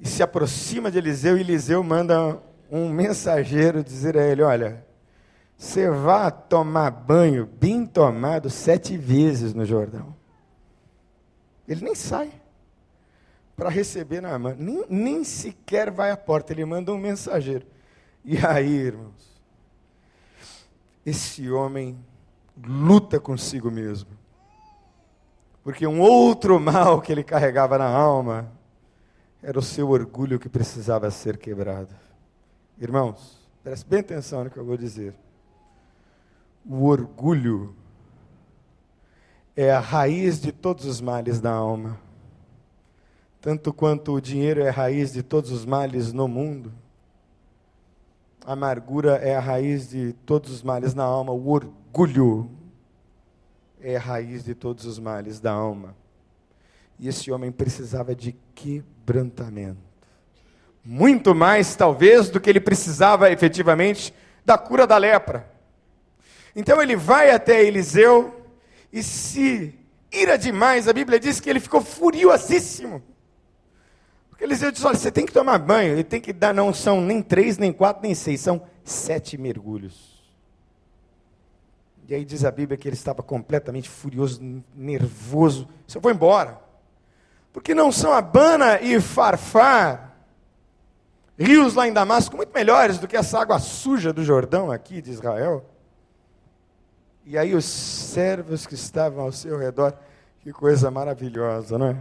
e 0.00 0.08
se 0.08 0.22
aproxima 0.22 0.90
de 0.90 0.96
Eliseu, 0.96 1.36
e 1.36 1.42
Eliseu 1.42 1.84
manda 1.84 2.40
um 2.70 2.88
mensageiro 2.88 3.84
dizer 3.84 4.16
a 4.16 4.26
ele: 4.26 4.40
Olha, 4.40 4.82
você 5.58 5.90
vá 5.90 6.30
tomar 6.30 6.90
banho 6.90 7.44
bem 7.44 7.84
tomado 7.84 8.48
sete 8.48 8.96
vezes 8.96 9.52
no 9.52 9.66
Jordão. 9.66 10.16
Ele 11.68 11.84
nem 11.84 11.94
sai 11.94 12.32
para 13.54 13.68
receber 13.68 14.22
na 14.22 14.38
mão, 14.38 14.56
nem, 14.58 14.86
nem 14.88 15.22
sequer 15.22 15.90
vai 15.90 16.10
à 16.10 16.16
porta, 16.16 16.54
ele 16.54 16.64
manda 16.64 16.90
um 16.90 16.98
mensageiro. 16.98 17.66
E 18.24 18.38
aí, 18.38 18.74
irmãos, 18.74 19.38
esse 21.04 21.50
homem 21.50 22.02
luta 22.56 23.20
consigo 23.20 23.70
mesmo. 23.70 24.19
Porque 25.62 25.86
um 25.86 26.00
outro 26.00 26.58
mal 26.58 27.00
que 27.00 27.12
ele 27.12 27.22
carregava 27.22 27.76
na 27.76 27.88
alma 27.88 28.50
era 29.42 29.58
o 29.58 29.62
seu 29.62 29.88
orgulho 29.90 30.38
que 30.38 30.48
precisava 30.48 31.10
ser 31.10 31.36
quebrado. 31.36 31.94
Irmãos, 32.78 33.38
preste 33.62 33.86
bem 33.86 34.00
atenção 34.00 34.44
no 34.44 34.50
que 34.50 34.56
eu 34.56 34.64
vou 34.64 34.76
dizer. 34.76 35.14
O 36.68 36.86
orgulho 36.86 37.74
é 39.56 39.70
a 39.70 39.80
raiz 39.80 40.40
de 40.40 40.52
todos 40.52 40.84
os 40.86 41.00
males 41.00 41.40
da 41.40 41.52
alma. 41.52 41.98
Tanto 43.40 43.72
quanto 43.72 44.12
o 44.12 44.20
dinheiro 44.20 44.62
é 44.62 44.68
a 44.68 44.72
raiz 44.72 45.12
de 45.12 45.22
todos 45.22 45.50
os 45.50 45.64
males 45.64 46.12
no 46.12 46.28
mundo, 46.28 46.72
a 48.44 48.52
amargura 48.52 49.16
é 49.16 49.34
a 49.36 49.40
raiz 49.40 49.88
de 49.88 50.12
todos 50.24 50.50
os 50.50 50.62
males 50.62 50.94
na 50.94 51.04
alma, 51.04 51.32
o 51.32 51.48
orgulho 51.48 52.50
é 53.82 53.96
a 53.96 54.00
raiz 54.00 54.44
de 54.44 54.54
todos 54.54 54.84
os 54.84 54.98
males 54.98 55.40
da 55.40 55.52
alma. 55.52 55.96
E 56.98 57.08
esse 57.08 57.30
homem 57.30 57.50
precisava 57.50 58.14
de 58.14 58.36
quebrantamento. 58.54 59.78
Muito 60.84 61.34
mais, 61.34 61.74
talvez, 61.74 62.30
do 62.30 62.40
que 62.40 62.48
ele 62.48 62.60
precisava 62.60 63.30
efetivamente 63.30 64.14
da 64.44 64.56
cura 64.58 64.86
da 64.86 64.96
lepra. 64.96 65.50
Então 66.54 66.80
ele 66.80 66.96
vai 66.96 67.30
até 67.30 67.64
Eliseu 67.64 68.46
e 68.92 69.02
se 69.02 69.74
ira 70.12 70.36
demais. 70.36 70.88
A 70.88 70.92
Bíblia 70.92 71.20
diz 71.20 71.40
que 71.40 71.48
ele 71.48 71.60
ficou 71.60 71.80
furiosíssimo. 71.80 73.02
Porque 74.28 74.44
Eliseu 74.44 74.70
diz: 74.70 74.84
olha, 74.84 74.96
você 74.96 75.10
tem 75.10 75.24
que 75.24 75.32
tomar 75.32 75.58
banho. 75.58 75.92
Ele 75.92 76.04
tem 76.04 76.20
que 76.20 76.32
dar, 76.32 76.52
não 76.52 76.72
são 76.74 77.00
nem 77.00 77.22
três, 77.22 77.56
nem 77.56 77.72
quatro, 77.72 78.02
nem 78.02 78.14
seis, 78.14 78.40
são 78.40 78.62
sete 78.84 79.38
mergulhos. 79.38 80.19
E 82.10 82.14
aí 82.16 82.24
diz 82.24 82.44
a 82.44 82.50
Bíblia 82.50 82.76
que 82.76 82.88
ele 82.88 82.96
estava 82.96 83.22
completamente 83.22 83.88
furioso, 83.88 84.42
nervoso. 84.74 85.68
Eu 85.94 86.00
vou 86.00 86.10
embora. 86.10 86.60
Porque 87.52 87.72
não 87.72 87.92
são 87.92 88.12
Abana 88.12 88.80
e 88.80 89.00
Farfar, 89.00 90.12
rios 91.38 91.74
lá 91.74 91.86
em 91.86 91.92
Damasco, 91.92 92.36
muito 92.36 92.52
melhores 92.52 92.98
do 92.98 93.06
que 93.06 93.16
essa 93.16 93.38
água 93.38 93.60
suja 93.60 94.12
do 94.12 94.24
Jordão 94.24 94.72
aqui 94.72 95.00
de 95.00 95.12
Israel. 95.12 95.64
E 97.24 97.38
aí 97.38 97.54
os 97.54 97.64
servos 97.64 98.66
que 98.66 98.74
estavam 98.74 99.22
ao 99.22 99.30
seu 99.30 99.56
redor, 99.56 99.94
que 100.40 100.52
coisa 100.52 100.90
maravilhosa, 100.90 101.78
não 101.78 101.86
é? 101.86 101.96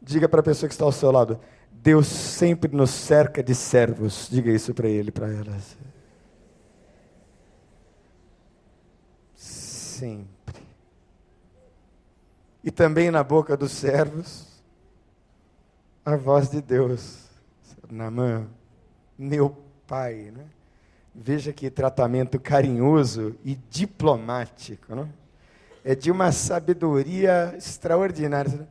Diga 0.00 0.26
para 0.26 0.40
a 0.40 0.42
pessoa 0.42 0.68
que 0.68 0.74
está 0.74 0.86
ao 0.86 0.92
seu 0.92 1.10
lado, 1.10 1.38
Deus 1.70 2.06
sempre 2.06 2.74
nos 2.74 2.88
cerca 2.88 3.42
de 3.42 3.54
servos. 3.54 4.26
Diga 4.30 4.50
isso 4.50 4.72
para 4.72 4.88
ele, 4.88 5.10
para 5.10 5.28
elas. 5.28 5.76
Sempre. 10.02 10.60
E 12.64 12.72
também 12.72 13.08
na 13.08 13.22
boca 13.22 13.56
dos 13.56 13.70
servos, 13.70 14.48
a 16.04 16.16
voz 16.16 16.50
de 16.50 16.60
Deus. 16.60 17.28
Namã, 17.88 18.48
meu 19.16 19.56
pai, 19.86 20.32
né? 20.36 20.44
Veja 21.14 21.52
que 21.52 21.70
tratamento 21.70 22.40
carinhoso 22.40 23.36
e 23.44 23.54
diplomático. 23.70 24.92
Não? 24.92 25.08
é 25.84 25.94
de 25.94 26.10
uma 26.10 26.32
sabedoria 26.32 27.54
extraordinária. 27.56 28.68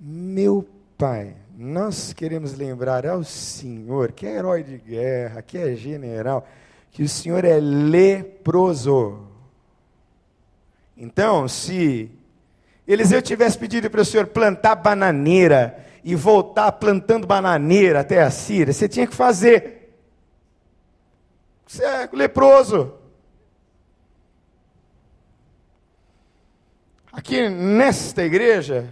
Meu 0.00 0.66
Pai, 0.96 1.36
nós 1.54 2.14
queremos 2.14 2.54
lembrar 2.54 3.06
ao 3.06 3.22
Senhor, 3.22 4.10
que 4.12 4.24
é 4.26 4.36
herói 4.36 4.62
de 4.62 4.78
guerra, 4.78 5.42
que 5.42 5.58
é 5.58 5.74
general, 5.74 6.48
que 6.90 7.02
o 7.02 7.08
Senhor 7.08 7.44
é 7.44 7.60
leproso. 7.60 9.25
Então, 10.96 11.46
se 11.46 12.10
Eliseu 12.86 13.20
tivesse 13.20 13.58
pedido 13.58 13.90
para 13.90 14.00
o 14.00 14.04
Senhor 14.04 14.28
plantar 14.28 14.76
bananeira 14.76 15.84
e 16.02 16.14
voltar 16.14 16.72
plantando 16.72 17.26
bananeira 17.26 18.00
até 18.00 18.22
a 18.22 18.30
Síria, 18.30 18.72
você 18.72 18.88
tinha 18.88 19.06
que 19.06 19.14
fazer. 19.14 19.92
Você 21.66 21.84
é 21.84 22.08
leproso. 22.12 22.94
Aqui 27.12 27.48
nesta 27.48 28.22
igreja, 28.22 28.88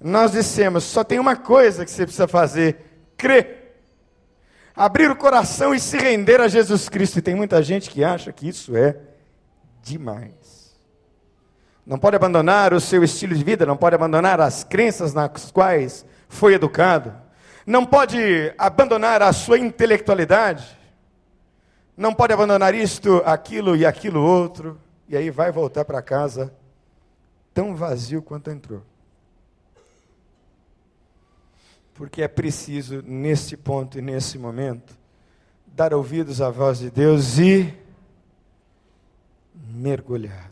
nós 0.00 0.32
dissemos: 0.32 0.84
só 0.84 1.02
tem 1.02 1.18
uma 1.18 1.34
coisa 1.34 1.84
que 1.84 1.90
você 1.90 2.04
precisa 2.04 2.28
fazer: 2.28 2.76
crer. 3.16 3.60
Abrir 4.74 5.10
o 5.10 5.16
coração 5.16 5.74
e 5.74 5.80
se 5.80 5.98
render 5.98 6.40
a 6.40 6.48
Jesus 6.48 6.88
Cristo. 6.88 7.18
E 7.18 7.22
tem 7.22 7.34
muita 7.34 7.62
gente 7.62 7.90
que 7.90 8.02
acha 8.02 8.32
que 8.32 8.48
isso 8.48 8.74
é 8.76 8.96
demais. 9.82 10.61
Não 11.84 11.98
pode 11.98 12.14
abandonar 12.14 12.72
o 12.72 12.80
seu 12.80 13.02
estilo 13.02 13.34
de 13.34 13.42
vida, 13.42 13.66
não 13.66 13.76
pode 13.76 13.94
abandonar 13.94 14.40
as 14.40 14.62
crenças 14.62 15.12
nas 15.12 15.50
quais 15.50 16.06
foi 16.28 16.54
educado, 16.54 17.12
não 17.66 17.84
pode 17.84 18.18
abandonar 18.56 19.20
a 19.20 19.32
sua 19.32 19.58
intelectualidade, 19.58 20.78
não 21.96 22.14
pode 22.14 22.32
abandonar 22.32 22.74
isto, 22.74 23.22
aquilo 23.24 23.76
e 23.76 23.84
aquilo 23.84 24.20
outro, 24.20 24.80
e 25.08 25.16
aí 25.16 25.30
vai 25.30 25.50
voltar 25.50 25.84
para 25.84 26.00
casa 26.00 26.54
tão 27.52 27.74
vazio 27.74 28.22
quanto 28.22 28.50
entrou. 28.50 28.82
Porque 31.94 32.22
é 32.22 32.28
preciso, 32.28 33.02
nesse 33.02 33.56
ponto 33.56 33.98
e 33.98 34.02
nesse 34.02 34.38
momento, 34.38 34.96
dar 35.66 35.92
ouvidos 35.92 36.40
à 36.40 36.48
voz 36.48 36.78
de 36.78 36.90
Deus 36.90 37.38
e 37.38 37.74
mergulhar. 39.54 40.51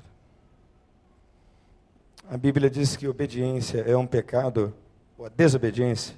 A 2.30 2.36
Bíblia 2.36 2.70
diz 2.70 2.96
que 2.96 3.08
obediência 3.08 3.80
é 3.80 3.96
um 3.96 4.06
pecado, 4.06 4.72
ou 5.18 5.26
a 5.26 5.28
desobediência 5.28 6.14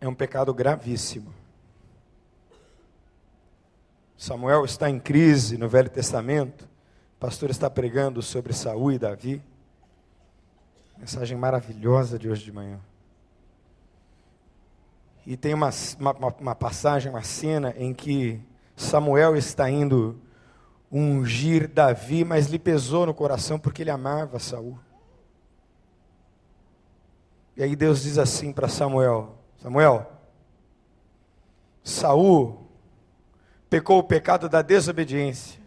é 0.00 0.08
um 0.08 0.14
pecado 0.16 0.52
gravíssimo. 0.52 1.32
Samuel 4.18 4.64
está 4.64 4.90
em 4.90 4.98
crise 4.98 5.56
no 5.56 5.68
Velho 5.68 5.88
Testamento. 5.88 6.64
O 6.64 7.20
pastor 7.20 7.50
está 7.50 7.70
pregando 7.70 8.20
sobre 8.20 8.52
Saul 8.52 8.90
e 8.90 8.98
Davi. 8.98 9.40
Mensagem 10.98 11.38
maravilhosa 11.38 12.18
de 12.18 12.28
hoje 12.28 12.42
de 12.42 12.50
manhã. 12.50 12.80
E 15.24 15.36
tem 15.36 15.54
uma, 15.54 15.70
uma, 16.00 16.34
uma 16.40 16.54
passagem, 16.56 17.12
uma 17.12 17.22
cena 17.22 17.72
em 17.76 17.94
que 17.94 18.40
Samuel 18.74 19.36
está 19.36 19.70
indo 19.70 20.20
ungir 20.92 21.68
Davi, 21.68 22.22
mas 22.22 22.48
lhe 22.48 22.58
pesou 22.58 23.06
no 23.06 23.14
coração 23.14 23.58
porque 23.58 23.82
ele 23.82 23.90
amava 23.90 24.38
Saul. 24.38 24.78
E 27.56 27.62
aí 27.62 27.74
Deus 27.74 28.02
diz 28.02 28.18
assim 28.18 28.52
para 28.52 28.68
Samuel: 28.68 29.38
Samuel, 29.56 30.10
Saul 31.82 32.66
pecou 33.70 33.98
o 33.98 34.04
pecado 34.04 34.48
da 34.48 34.60
desobediência. 34.60 35.60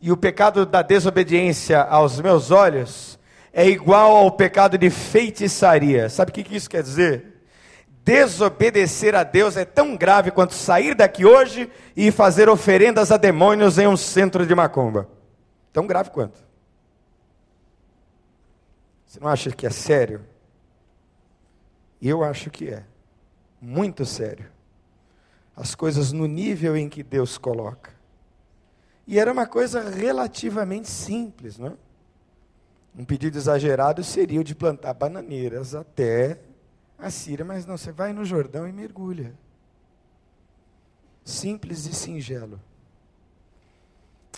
E 0.00 0.12
o 0.12 0.16
pecado 0.16 0.64
da 0.64 0.82
desobediência 0.82 1.82
aos 1.82 2.20
meus 2.20 2.50
olhos 2.50 3.18
é 3.52 3.66
igual 3.66 4.16
ao 4.16 4.30
pecado 4.30 4.78
de 4.78 4.90
feitiçaria. 4.90 6.08
Sabe 6.08 6.30
o 6.30 6.34
que 6.34 6.54
isso 6.54 6.70
quer 6.70 6.82
dizer? 6.82 7.27
Desobedecer 8.08 9.14
a 9.14 9.22
Deus 9.22 9.54
é 9.54 9.66
tão 9.66 9.94
grave 9.94 10.30
quanto 10.30 10.54
sair 10.54 10.94
daqui 10.94 11.26
hoje 11.26 11.70
e 11.94 12.10
fazer 12.10 12.48
oferendas 12.48 13.12
a 13.12 13.18
demônios 13.18 13.76
em 13.76 13.86
um 13.86 13.98
centro 13.98 14.46
de 14.46 14.54
macumba. 14.54 15.06
Tão 15.74 15.86
grave 15.86 16.08
quanto. 16.08 16.42
Você 19.04 19.20
não 19.20 19.28
acha 19.28 19.50
que 19.50 19.66
é 19.66 19.70
sério? 19.70 20.24
Eu 22.00 22.24
acho 22.24 22.48
que 22.48 22.70
é. 22.70 22.82
Muito 23.60 24.06
sério. 24.06 24.46
As 25.54 25.74
coisas 25.74 26.10
no 26.10 26.26
nível 26.26 26.78
em 26.78 26.88
que 26.88 27.02
Deus 27.02 27.36
coloca. 27.36 27.92
E 29.06 29.18
era 29.18 29.30
uma 29.30 29.46
coisa 29.46 29.82
relativamente 29.82 30.88
simples, 30.88 31.58
não 31.58 31.66
é? 31.66 31.72
Um 32.98 33.04
pedido 33.04 33.36
exagerado 33.36 34.02
seria 34.02 34.40
o 34.40 34.44
de 34.44 34.54
plantar 34.54 34.94
bananeiras 34.94 35.74
até 35.74 36.38
a 36.98 37.10
Síria, 37.10 37.44
mas 37.44 37.64
não, 37.64 37.76
você 37.76 37.92
vai 37.92 38.12
no 38.12 38.24
Jordão 38.24 38.66
e 38.66 38.72
mergulha. 38.72 39.34
Simples 41.24 41.86
e 41.86 41.94
singelo. 41.94 42.60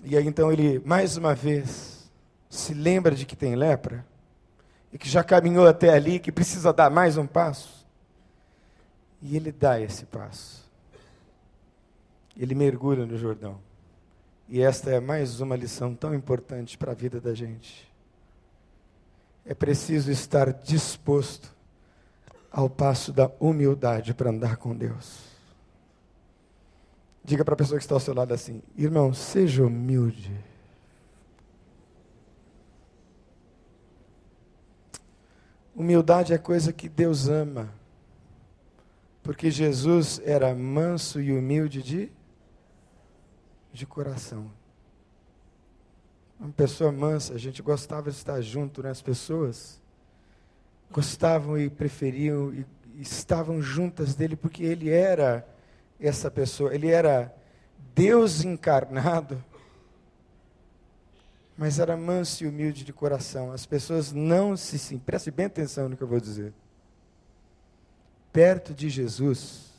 E 0.04 0.16
aí 0.16 0.26
então 0.26 0.52
ele, 0.52 0.78
mais 0.80 1.16
uma 1.16 1.34
vez, 1.34 2.10
se 2.48 2.74
lembra 2.74 3.14
de 3.14 3.24
que 3.24 3.36
tem 3.36 3.54
lepra 3.54 4.04
e 4.92 4.98
que 4.98 5.08
já 5.08 5.22
caminhou 5.22 5.66
até 5.66 5.90
ali, 5.90 6.18
que 6.18 6.32
precisa 6.32 6.72
dar 6.72 6.90
mais 6.90 7.16
um 7.16 7.26
passo. 7.26 7.86
E 9.22 9.36
ele 9.36 9.52
dá 9.52 9.80
esse 9.80 10.04
passo. 10.04 10.68
Ele 12.36 12.54
mergulha 12.54 13.06
no 13.06 13.16
Jordão. 13.16 13.58
E 14.48 14.60
esta 14.60 14.90
é 14.90 15.00
mais 15.00 15.40
uma 15.40 15.56
lição 15.56 15.94
tão 15.94 16.14
importante 16.14 16.76
para 16.76 16.92
a 16.92 16.94
vida 16.94 17.20
da 17.20 17.34
gente 17.34 17.90
é 19.44 19.54
preciso 19.54 20.10
estar 20.10 20.52
disposto 20.52 21.52
ao 22.50 22.68
passo 22.68 23.12
da 23.12 23.30
humildade 23.38 24.12
para 24.12 24.30
andar 24.30 24.56
com 24.56 24.76
Deus. 24.76 25.30
Diga 27.22 27.44
para 27.44 27.54
a 27.54 27.56
pessoa 27.56 27.78
que 27.78 27.84
está 27.84 27.94
ao 27.94 28.00
seu 28.00 28.14
lado 28.14 28.34
assim: 28.34 28.62
irmão, 28.76 29.14
seja 29.14 29.64
humilde. 29.64 30.34
Humildade 35.74 36.34
é 36.34 36.38
coisa 36.38 36.72
que 36.72 36.88
Deus 36.88 37.28
ama, 37.28 37.72
porque 39.22 39.50
Jesus 39.50 40.20
era 40.24 40.54
manso 40.54 41.20
e 41.20 41.32
humilde 41.32 41.82
de, 41.82 42.12
de 43.72 43.86
coração. 43.86 44.50
Uma 46.38 46.52
pessoa 46.52 46.90
mansa, 46.90 47.34
a 47.34 47.38
gente 47.38 47.62
gostava 47.62 48.10
de 48.10 48.16
estar 48.16 48.40
junto, 48.40 48.82
né? 48.82 48.90
As 48.90 49.00
pessoas 49.00 49.80
gostavam 50.90 51.58
e 51.58 51.70
preferiam 51.70 52.52
e, 52.52 52.66
estavam 53.00 53.62
juntas 53.62 54.14
dele 54.14 54.36
porque 54.36 54.62
ele 54.62 54.90
era 54.90 55.48
essa 55.98 56.30
pessoa, 56.30 56.74
ele 56.74 56.88
era 56.88 57.34
Deus 57.94 58.44
encarnado, 58.44 59.42
mas 61.56 61.78
era 61.78 61.96
manso 61.96 62.44
e 62.44 62.46
humilde 62.46 62.84
de 62.84 62.92
coração. 62.92 63.52
As 63.52 63.66
pessoas 63.66 64.12
não 64.12 64.56
se, 64.56 64.78
sim, 64.78 64.98
preste 64.98 65.30
bem 65.30 65.46
atenção 65.46 65.88
no 65.88 65.96
que 65.96 66.02
eu 66.02 66.08
vou 66.08 66.20
dizer. 66.20 66.52
Perto 68.32 68.72
de 68.72 68.88
Jesus, 68.88 69.70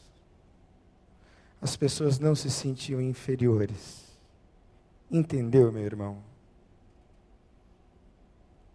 as 1.62 1.76
pessoas 1.76 2.19
não 2.19 2.36
se 2.36 2.50
sentiam 2.50 3.02
inferiores. 3.02 4.02
Entendeu, 5.10 5.71
meu 5.71 5.84
irmão? 5.84 6.31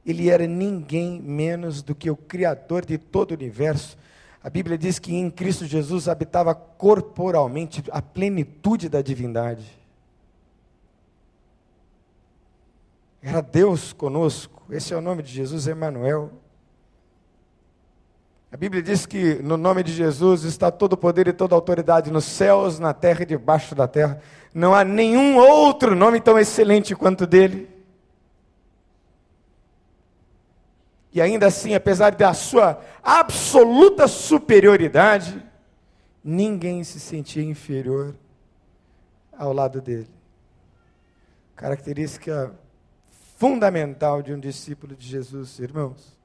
Ele 0.06 0.30
era 0.30 0.46
ninguém 0.46 1.20
menos 1.20 1.82
do 1.82 1.94
que 1.94 2.08
o 2.08 2.16
Criador 2.16 2.86
de 2.86 2.96
todo 2.96 3.32
o 3.32 3.34
universo. 3.34 3.98
A 4.42 4.48
Bíblia 4.48 4.78
diz 4.78 5.00
que 5.00 5.12
em 5.12 5.28
Cristo 5.28 5.66
Jesus 5.66 6.08
habitava 6.08 6.54
corporalmente 6.54 7.82
a 7.90 8.00
plenitude 8.00 8.88
da 8.88 9.02
divindade. 9.02 9.66
Era 13.20 13.40
Deus 13.40 13.92
conosco. 13.92 14.62
Esse 14.70 14.94
é 14.94 14.96
o 14.96 15.00
nome 15.00 15.24
de 15.24 15.32
Jesus, 15.32 15.66
Emmanuel. 15.66 16.30
A 18.52 18.56
Bíblia 18.56 18.80
diz 18.80 19.04
que 19.04 19.34
no 19.42 19.56
nome 19.56 19.82
de 19.82 19.92
Jesus 19.92 20.44
está 20.44 20.70
todo 20.70 20.92
o 20.92 20.96
poder 20.96 21.26
e 21.26 21.32
toda 21.32 21.52
a 21.54 21.58
autoridade 21.58 22.12
nos 22.12 22.24
céus, 22.24 22.78
na 22.78 22.94
terra 22.94 23.24
e 23.24 23.26
debaixo 23.26 23.74
da 23.74 23.88
terra. 23.88 24.22
Não 24.54 24.72
há 24.72 24.84
nenhum 24.84 25.36
outro 25.36 25.96
nome 25.96 26.20
tão 26.20 26.38
excelente 26.38 26.94
quanto 26.94 27.26
dele. 27.26 27.75
E 31.16 31.20
ainda 31.22 31.46
assim, 31.46 31.74
apesar 31.74 32.14
da 32.14 32.34
sua 32.34 32.78
absoluta 33.02 34.06
superioridade, 34.06 35.42
ninguém 36.22 36.84
se 36.84 37.00
sentia 37.00 37.42
inferior 37.42 38.14
ao 39.32 39.50
lado 39.50 39.80
dele. 39.80 40.10
Característica 41.54 42.54
fundamental 43.38 44.20
de 44.20 44.34
um 44.34 44.38
discípulo 44.38 44.94
de 44.94 45.08
Jesus, 45.08 45.58
irmãos, 45.58 46.18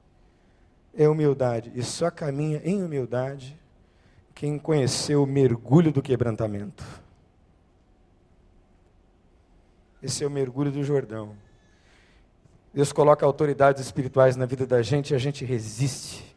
é 0.94 1.08
humildade. 1.08 1.72
E 1.74 1.82
só 1.82 2.10
caminha 2.10 2.60
em 2.62 2.82
humildade 2.82 3.58
quem 4.34 4.58
conheceu 4.58 5.22
o 5.22 5.26
mergulho 5.26 5.90
do 5.90 6.02
quebrantamento. 6.02 6.84
Esse 10.02 10.22
é 10.22 10.26
o 10.26 10.30
mergulho 10.30 10.70
do 10.70 10.84
Jordão. 10.84 11.34
Deus 12.72 12.92
coloca 12.92 13.26
autoridades 13.26 13.82
espirituais 13.82 14.34
na 14.34 14.46
vida 14.46 14.66
da 14.66 14.80
gente 14.80 15.10
e 15.10 15.14
a 15.14 15.18
gente 15.18 15.44
resiste. 15.44 16.32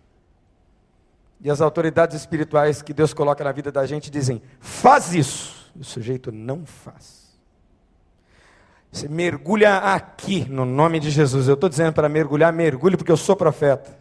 E 1.40 1.50
as 1.50 1.62
autoridades 1.62 2.18
espirituais 2.18 2.82
que 2.82 2.94
Deus 2.94 3.14
coloca 3.14 3.44
na 3.44 3.52
vida 3.52 3.72
da 3.72 3.86
gente 3.86 4.10
dizem: 4.10 4.42
faz 4.60 5.14
isso. 5.14 5.72
O 5.76 5.84
sujeito 5.84 6.32
não 6.32 6.66
faz. 6.66 7.26
Você 8.92 9.10
mergulha 9.10 9.78
aqui, 9.78 10.46
no 10.46 10.66
nome 10.66 11.00
de 11.00 11.10
Jesus. 11.10 11.48
Eu 11.48 11.56
estou 11.56 11.70
dizendo 11.70 11.94
para 11.94 12.08
mergulhar, 12.08 12.52
mergulhe, 12.54 12.96
porque 12.96 13.12
eu 13.12 13.18
sou 13.18 13.36
profeta. 13.36 13.98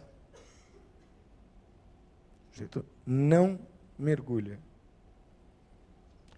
O 2.49 2.53
sujeito 2.53 2.85
não 3.05 3.59
mergulha. 3.99 4.57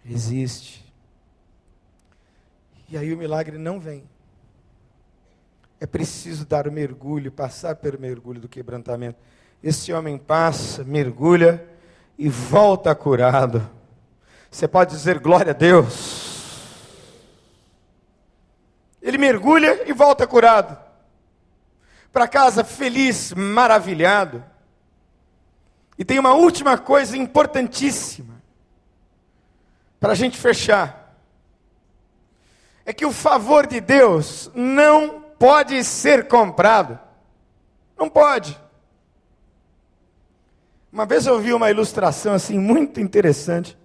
Resiste. 0.03 0.83
E 2.89 2.97
aí 2.97 3.13
o 3.13 3.17
milagre 3.17 3.57
não 3.57 3.79
vem. 3.79 4.03
É 5.80 5.86
preciso 5.86 6.45
dar 6.45 6.67
o 6.67 6.71
mergulho, 6.71 7.32
passar 7.32 7.75
pelo 7.75 7.99
mergulho 7.99 8.41
do 8.41 8.49
quebrantamento. 8.49 9.19
Esse 9.61 9.93
homem 9.93 10.17
passa, 10.17 10.84
mergulha 10.84 11.63
e 12.17 12.30
volta 12.30 12.93
curado. 12.95 13.69
Você 14.49 14.67
pode 14.67 14.91
dizer 14.91 15.19
glória 15.19 15.51
a 15.51 15.53
Deus. 15.53 16.28
Ele 19.01 19.17
mergulha 19.17 19.88
e 19.88 19.93
volta 19.93 20.25
curado. 20.25 20.78
Para 22.11 22.28
casa 22.28 22.63
feliz, 22.63 23.34
maravilhado. 23.34 24.43
E 25.97 26.03
tem 26.03 26.17
uma 26.17 26.34
última 26.34 26.78
coisa 26.78 27.15
importantíssima 27.15 28.41
para 29.99 30.13
a 30.13 30.15
gente 30.15 30.38
fechar. 30.38 31.15
É 32.86 32.93
que 32.93 33.05
o 33.05 33.11
favor 33.11 33.67
de 33.67 33.80
Deus 33.80 34.49
não 34.55 35.26
pode 35.39 35.83
ser 35.83 36.27
comprado. 36.27 36.99
Não 37.97 38.09
pode. 38.09 38.59
Uma 40.91 41.05
vez 41.05 41.25
eu 41.25 41.39
vi 41.39 41.53
uma 41.53 41.69
ilustração 41.69 42.33
assim 42.33 42.57
muito 42.57 42.99
interessante. 42.99 43.77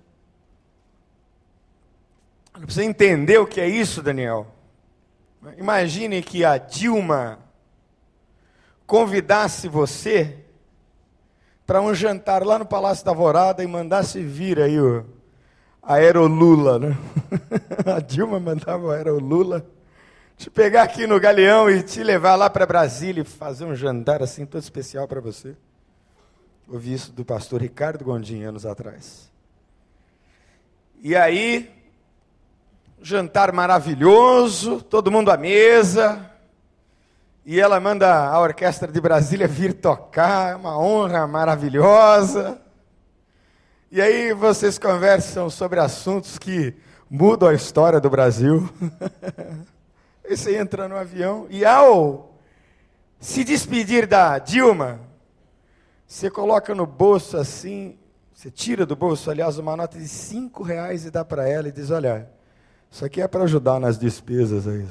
Você 2.61 2.85
entender 2.85 3.39
o 3.39 3.47
que 3.47 3.61
é 3.61 3.69
isso, 3.69 4.03
Daniel. 4.03 4.47
Imagine 5.59 6.23
que 6.23 6.45
a 6.45 6.59
Dilma 6.59 7.39
convidasse 8.87 9.67
você 9.67 10.39
para 11.67 11.81
um 11.81 11.95
jantar 11.95 12.45
lá 12.45 12.59
no 12.59 12.67
Palácio 12.67 13.05
da 13.05 13.11
Alvorada 13.11 13.65
e 13.65 13.67
mandasse 13.67 14.23
vir 14.23 14.61
aí 14.61 14.79
o 14.81 15.05
Aerolula, 15.83 16.79
né? 16.79 16.97
a 17.85 17.99
Dilma 17.99 18.39
mandava 18.39 18.87
o 18.87 18.91
Aerolula 18.91 19.67
te 20.43 20.51
pegar 20.51 20.83
aqui 20.83 21.07
no 21.07 21.21
Galeão 21.21 21.71
e 21.71 21.85
te 21.85 22.03
levar 22.03 22.35
lá 22.35 22.51
para 22.51 22.67
Brasília 22.67 23.23
e 23.23 23.25
fazer 23.25 23.65
um 23.65 23.77
jantar 23.77 24.25
assim 24.25 24.45
todo 24.45 24.61
especial 24.61 25.07
para 25.07 25.21
você. 25.21 25.55
Ouvi 26.69 26.95
isso 26.95 27.13
do 27.13 27.25
pastor 27.25 27.63
Ricardo 27.63 28.05
Gondim 28.05 28.43
anos 28.43 28.67
atrás. 28.67 29.31
E 31.01 31.15
aí, 31.15 31.71
jantar 33.01 33.53
maravilhoso, 33.53 34.83
todo 34.83 35.13
mundo 35.13 35.31
à 35.31 35.37
mesa. 35.37 36.29
E 37.47 37.61
ela 37.61 37.79
manda 37.79 38.13
a 38.13 38.41
orquestra 38.41 38.91
de 38.91 39.01
Brasília 39.01 39.47
vir 39.47 39.73
tocar, 39.73 40.57
uma 40.57 40.77
honra 40.77 41.25
maravilhosa. 41.25 42.61
E 43.93 44.03
aí 44.03 44.33
vocês 44.33 44.77
conversam 44.77 45.49
sobre 45.49 45.79
assuntos 45.79 46.37
que 46.37 46.75
mudam 47.09 47.49
a 47.49 47.55
história 47.55 48.01
do 48.01 48.11
Brasil. 48.11 48.69
você 50.37 50.57
entra 50.57 50.89
no 50.89 50.97
avião 50.97 51.47
e 51.51 51.65
ao 51.65 52.33
se 53.19 53.45
despedir 53.45 54.07
da 54.07 54.39
Dilma, 54.39 55.01
você 56.07 56.31
coloca 56.31 56.75
no 56.75 56.87
bolso 56.87 57.37
assim, 57.37 57.97
você 58.35 58.51
tira 58.51 58.85
do 58.85 58.97
bolso, 58.97 59.31
aliás, 59.31 59.59
uma 59.59 59.77
nota 59.77 59.99
de 59.99 60.09
cinco 60.09 60.63
reais 60.63 61.05
e 61.05 61.11
dá 61.11 61.25
para 61.25 61.49
ela 61.49 61.69
e 61.69 61.73
diz, 61.73 61.91
olha, 61.91 62.29
isso 62.91 63.05
aqui 63.05 63.23
é 63.23 63.29
para 63.29 63.45
ajudar 63.45 63.79
nas 63.79 63.97
despesas 63.99 64.67
aí. 64.67 64.87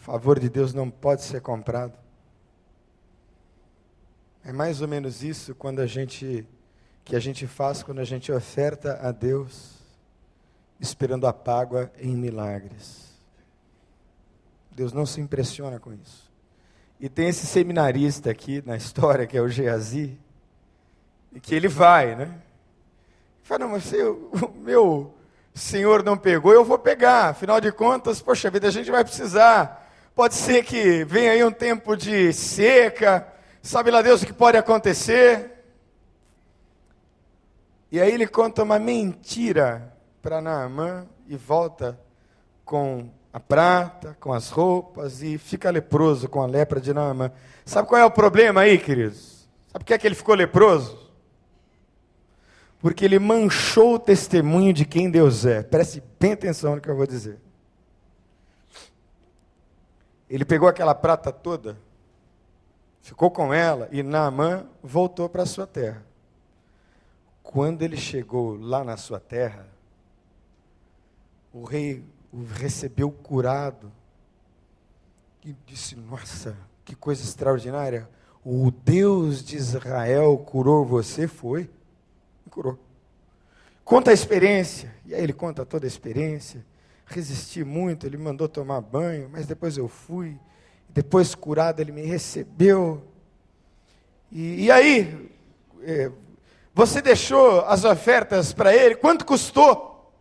O 0.00 0.02
favor 0.02 0.38
de 0.40 0.48
Deus 0.48 0.74
não 0.74 0.90
pode 0.90 1.22
ser 1.22 1.40
comprado. 1.40 1.92
É 4.44 4.52
mais 4.52 4.80
ou 4.82 4.88
menos 4.88 5.22
isso 5.22 5.54
quando 5.54 5.80
a 5.80 5.86
gente 5.86 6.46
que 7.08 7.16
a 7.16 7.20
gente 7.20 7.46
faz 7.46 7.82
quando 7.82 8.00
a 8.00 8.04
gente 8.04 8.30
oferta 8.30 9.00
a 9.02 9.10
Deus 9.10 9.78
esperando 10.78 11.26
a 11.26 11.32
págua 11.32 11.90
em 11.98 12.14
milagres. 12.14 13.08
Deus 14.70 14.92
não 14.92 15.06
se 15.06 15.18
impressiona 15.18 15.80
com 15.80 15.90
isso. 15.94 16.30
E 17.00 17.08
tem 17.08 17.28
esse 17.28 17.46
seminarista 17.46 18.30
aqui 18.30 18.62
na 18.66 18.76
história, 18.76 19.26
que 19.26 19.38
é 19.38 19.40
o 19.40 19.48
Geazi, 19.48 20.18
e 21.32 21.40
que 21.40 21.54
ele 21.54 21.66
vai, 21.66 22.14
né? 22.14 22.30
Fala, 23.42 23.60
não, 23.60 23.70
mas 23.70 23.90
o 24.44 24.50
meu 24.60 25.14
senhor 25.54 26.04
não 26.04 26.16
pegou, 26.16 26.52
eu 26.52 26.62
vou 26.62 26.78
pegar. 26.78 27.30
Afinal 27.30 27.58
de 27.58 27.72
contas, 27.72 28.20
poxa 28.20 28.50
vida, 28.50 28.68
a 28.68 28.70
gente 28.70 28.90
vai 28.90 29.02
precisar. 29.02 29.90
Pode 30.14 30.34
ser 30.34 30.62
que 30.62 31.04
venha 31.06 31.32
aí 31.32 31.42
um 31.42 31.50
tempo 31.50 31.96
de 31.96 32.34
seca, 32.34 33.26
sabe 33.62 33.90
lá 33.90 34.02
Deus 34.02 34.20
o 34.20 34.26
que 34.26 34.32
pode 34.34 34.58
acontecer. 34.58 35.57
E 37.90 38.00
aí 38.00 38.12
ele 38.12 38.26
conta 38.26 38.62
uma 38.62 38.78
mentira 38.78 39.96
para 40.20 40.40
Naamã 40.40 41.06
e 41.26 41.36
volta 41.36 41.98
com 42.64 43.08
a 43.32 43.40
prata, 43.40 44.16
com 44.20 44.32
as 44.32 44.50
roupas 44.50 45.22
e 45.22 45.38
fica 45.38 45.70
leproso 45.70 46.28
com 46.28 46.42
a 46.42 46.46
lepra 46.46 46.80
de 46.80 46.92
Naamã. 46.92 47.32
Sabe 47.64 47.88
qual 47.88 48.00
é 48.00 48.04
o 48.04 48.10
problema 48.10 48.62
aí, 48.62 48.78
queridos? 48.78 49.48
Sabe 49.68 49.84
por 49.84 49.86
que, 49.86 49.94
é 49.94 49.98
que 49.98 50.06
ele 50.06 50.14
ficou 50.14 50.34
leproso? 50.34 51.08
porque 52.80 53.04
ele 53.04 53.18
manchou 53.18 53.94
o 53.94 53.98
testemunho 53.98 54.72
de 54.72 54.84
quem 54.84 55.10
Deus 55.10 55.44
é. 55.44 55.62
Preste 55.62 56.02
bem 56.18 56.32
atenção 56.32 56.76
no 56.76 56.80
que 56.80 56.88
eu 56.88 56.96
vou 56.96 57.06
dizer. 57.06 57.38
Ele 60.30 60.44
pegou 60.44 60.68
aquela 60.68 60.94
prata 60.94 61.32
toda, 61.32 61.76
ficou 63.00 63.30
com 63.30 63.52
ela 63.52 63.88
e 63.90 64.02
Naamã 64.02 64.66
voltou 64.82 65.28
para 65.28 65.46
sua 65.46 65.66
terra. 65.66 66.04
Quando 67.50 67.80
ele 67.80 67.96
chegou 67.96 68.58
lá 68.60 68.84
na 68.84 68.98
sua 68.98 69.18
terra, 69.18 69.66
o 71.50 71.64
rei 71.64 72.04
o 72.30 72.44
recebeu 72.44 73.10
curado 73.10 73.90
e 75.42 75.56
disse: 75.64 75.96
Nossa, 75.96 76.54
que 76.84 76.94
coisa 76.94 77.22
extraordinária! 77.22 78.06
O 78.44 78.70
Deus 78.70 79.42
de 79.42 79.56
Israel 79.56 80.36
curou 80.36 80.84
você? 80.84 81.26
Foi 81.26 81.70
curou. 82.50 82.78
Conta 83.82 84.10
a 84.10 84.14
experiência. 84.14 84.94
E 85.06 85.14
aí 85.14 85.22
ele 85.22 85.32
conta 85.32 85.64
toda 85.64 85.86
a 85.86 85.88
experiência. 85.88 86.62
Resisti 87.06 87.64
muito, 87.64 88.06
ele 88.06 88.18
me 88.18 88.24
mandou 88.24 88.46
tomar 88.46 88.82
banho, 88.82 89.26
mas 89.32 89.46
depois 89.46 89.78
eu 89.78 89.88
fui. 89.88 90.38
Depois 90.86 91.34
curado, 91.34 91.80
ele 91.80 91.92
me 91.92 92.02
recebeu. 92.02 93.02
E, 94.30 94.64
e 94.66 94.70
aí, 94.70 95.30
é, 95.80 96.12
você 96.78 97.02
deixou 97.02 97.62
as 97.62 97.82
ofertas 97.82 98.52
para 98.52 98.72
ele? 98.72 98.94
Quanto 98.94 99.26
custou? 99.26 100.14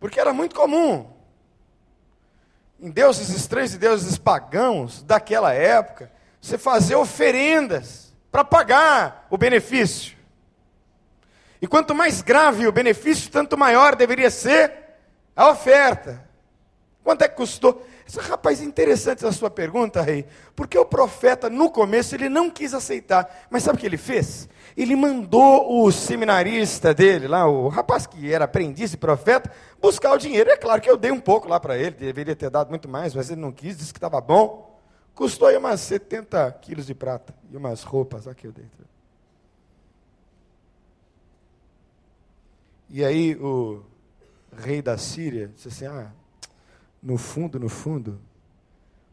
Porque 0.00 0.18
era 0.18 0.32
muito 0.32 0.56
comum. 0.56 1.08
Em 2.80 2.90
deuses 2.90 3.28
estranhos 3.28 3.74
e 3.74 3.78
deuses 3.78 4.18
pagãos 4.18 5.04
daquela 5.04 5.52
época, 5.52 6.10
você 6.40 6.58
fazer 6.58 6.96
oferendas 6.96 8.12
para 8.28 8.42
pagar 8.42 9.28
o 9.30 9.38
benefício. 9.38 10.16
E 11.60 11.68
quanto 11.68 11.94
mais 11.94 12.22
grave 12.22 12.66
o 12.66 12.72
benefício, 12.72 13.30
tanto 13.30 13.56
maior 13.56 13.94
deveria 13.94 14.32
ser 14.32 14.72
a 15.36 15.48
oferta. 15.48 16.28
Quanto 17.04 17.22
é 17.22 17.28
que 17.28 17.36
custou? 17.36 17.86
Rapaz, 18.20 18.60
interessante 18.60 19.24
a 19.24 19.32
sua 19.32 19.48
pergunta, 19.48 20.02
rei. 20.02 20.26
Porque 20.54 20.76
o 20.76 20.84
profeta, 20.84 21.48
no 21.48 21.70
começo, 21.70 22.14
ele 22.14 22.28
não 22.28 22.50
quis 22.50 22.74
aceitar. 22.74 23.46
Mas 23.50 23.62
sabe 23.62 23.78
o 23.78 23.80
que 23.80 23.86
ele 23.86 23.96
fez? 23.96 24.48
Ele 24.76 24.94
mandou 24.94 25.82
o 25.82 25.90
seminarista 25.90 26.92
dele, 26.92 27.26
lá, 27.26 27.46
o 27.46 27.68
rapaz 27.68 28.06
que 28.06 28.32
era 28.32 28.44
aprendiz 28.44 28.92
e 28.92 28.96
profeta, 28.96 29.50
buscar 29.80 30.12
o 30.12 30.18
dinheiro. 30.18 30.50
É 30.50 30.56
claro 30.56 30.80
que 30.80 30.90
eu 30.90 30.96
dei 30.96 31.10
um 31.10 31.20
pouco 31.20 31.48
lá 31.48 31.58
para 31.58 31.76
ele, 31.78 31.92
deveria 31.92 32.36
ter 32.36 32.50
dado 32.50 32.68
muito 32.68 32.88
mais, 32.88 33.14
mas 33.14 33.30
ele 33.30 33.40
não 33.40 33.52
quis, 33.52 33.76
disse 33.76 33.92
que 33.92 33.98
estava 33.98 34.20
bom. 34.20 34.80
Custou 35.14 35.48
aí 35.48 35.56
umas 35.56 35.80
70 35.80 36.50
quilos 36.60 36.86
de 36.86 36.94
prata 36.94 37.34
e 37.50 37.56
umas 37.56 37.82
roupas 37.82 38.26
aqui 38.26 38.46
dentro. 38.48 38.86
E 42.90 43.02
aí 43.02 43.36
o 43.36 43.82
rei 44.54 44.82
da 44.82 44.98
Síria 44.98 45.48
disse 45.48 45.68
assim: 45.68 45.86
Ah, 45.86 46.10
no 47.02 47.18
fundo, 47.18 47.58
no 47.58 47.68
fundo, 47.68 48.20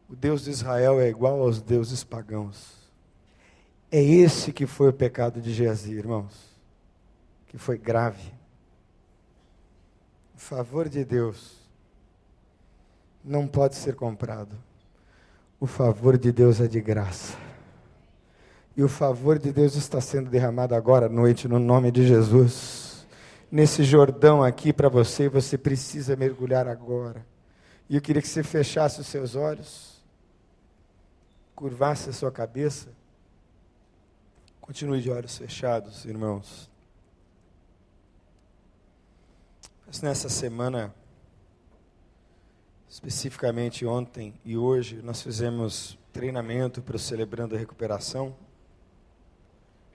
o 0.08 0.14
Deus 0.14 0.44
de 0.44 0.50
Israel 0.50 1.00
é 1.00 1.08
igual 1.08 1.40
aos 1.40 1.60
deuses 1.60 2.04
pagãos. 2.04 2.78
É 3.90 4.00
esse 4.02 4.52
que 4.52 4.66
foi 4.66 4.88
o 4.88 4.92
pecado 4.92 5.40
de 5.40 5.52
Geazi, 5.52 5.92
irmãos, 5.92 6.56
que 7.48 7.58
foi 7.58 7.76
grave. 7.76 8.32
O 10.36 10.38
favor 10.38 10.88
de 10.88 11.04
Deus 11.04 11.58
não 13.24 13.46
pode 13.46 13.74
ser 13.74 13.94
comprado. 13.94 14.56
O 15.58 15.66
favor 15.66 16.16
de 16.16 16.32
Deus 16.32 16.60
é 16.60 16.68
de 16.68 16.80
graça. 16.80 17.36
E 18.76 18.82
o 18.82 18.88
favor 18.88 19.38
de 19.38 19.52
Deus 19.52 19.74
está 19.74 20.00
sendo 20.00 20.30
derramado 20.30 20.74
agora 20.74 21.06
à 21.06 21.08
noite, 21.08 21.48
no 21.48 21.58
nome 21.58 21.90
de 21.90 22.06
Jesus. 22.06 23.06
Nesse 23.50 23.82
Jordão 23.82 24.42
aqui 24.42 24.72
para 24.72 24.88
você, 24.88 25.28
você 25.28 25.58
precisa 25.58 26.16
mergulhar 26.16 26.68
agora. 26.68 27.26
E 27.90 27.96
eu 27.96 28.00
queria 28.00 28.22
que 28.22 28.28
você 28.28 28.44
fechasse 28.44 29.00
os 29.00 29.08
seus 29.08 29.34
olhos, 29.34 30.00
curvasse 31.56 32.08
a 32.08 32.12
sua 32.12 32.30
cabeça. 32.30 32.88
Continue 34.60 35.02
de 35.02 35.10
olhos 35.10 35.36
fechados, 35.36 36.04
irmãos. 36.04 36.70
Mas 39.84 40.00
nessa 40.02 40.28
semana, 40.28 40.94
especificamente 42.88 43.84
ontem 43.84 44.38
e 44.44 44.56
hoje, 44.56 45.02
nós 45.02 45.20
fizemos 45.20 45.98
treinamento 46.12 46.80
para 46.80 46.94
o 46.94 46.98
Celebrando 46.98 47.56
a 47.56 47.58
Recuperação. 47.58 48.36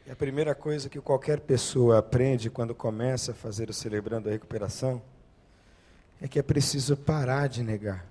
E 0.05 0.11
a 0.11 0.15
primeira 0.17 0.53
coisa 0.53 0.89
que 0.89 0.99
qualquer 0.99 1.39
pessoa 1.39 1.99
aprende 1.99 2.49
quando 2.49 2.75
começa 2.75 3.31
a 3.31 3.35
fazer 3.35 3.69
o 3.69 3.73
Celebrando 3.73 4.27
a 4.27 4.33
Recuperação 4.33 5.01
é 6.21 6.27
que 6.27 6.39
é 6.39 6.43
preciso 6.43 6.95
parar 6.95 7.47
de 7.47 7.63
negar. 7.63 8.05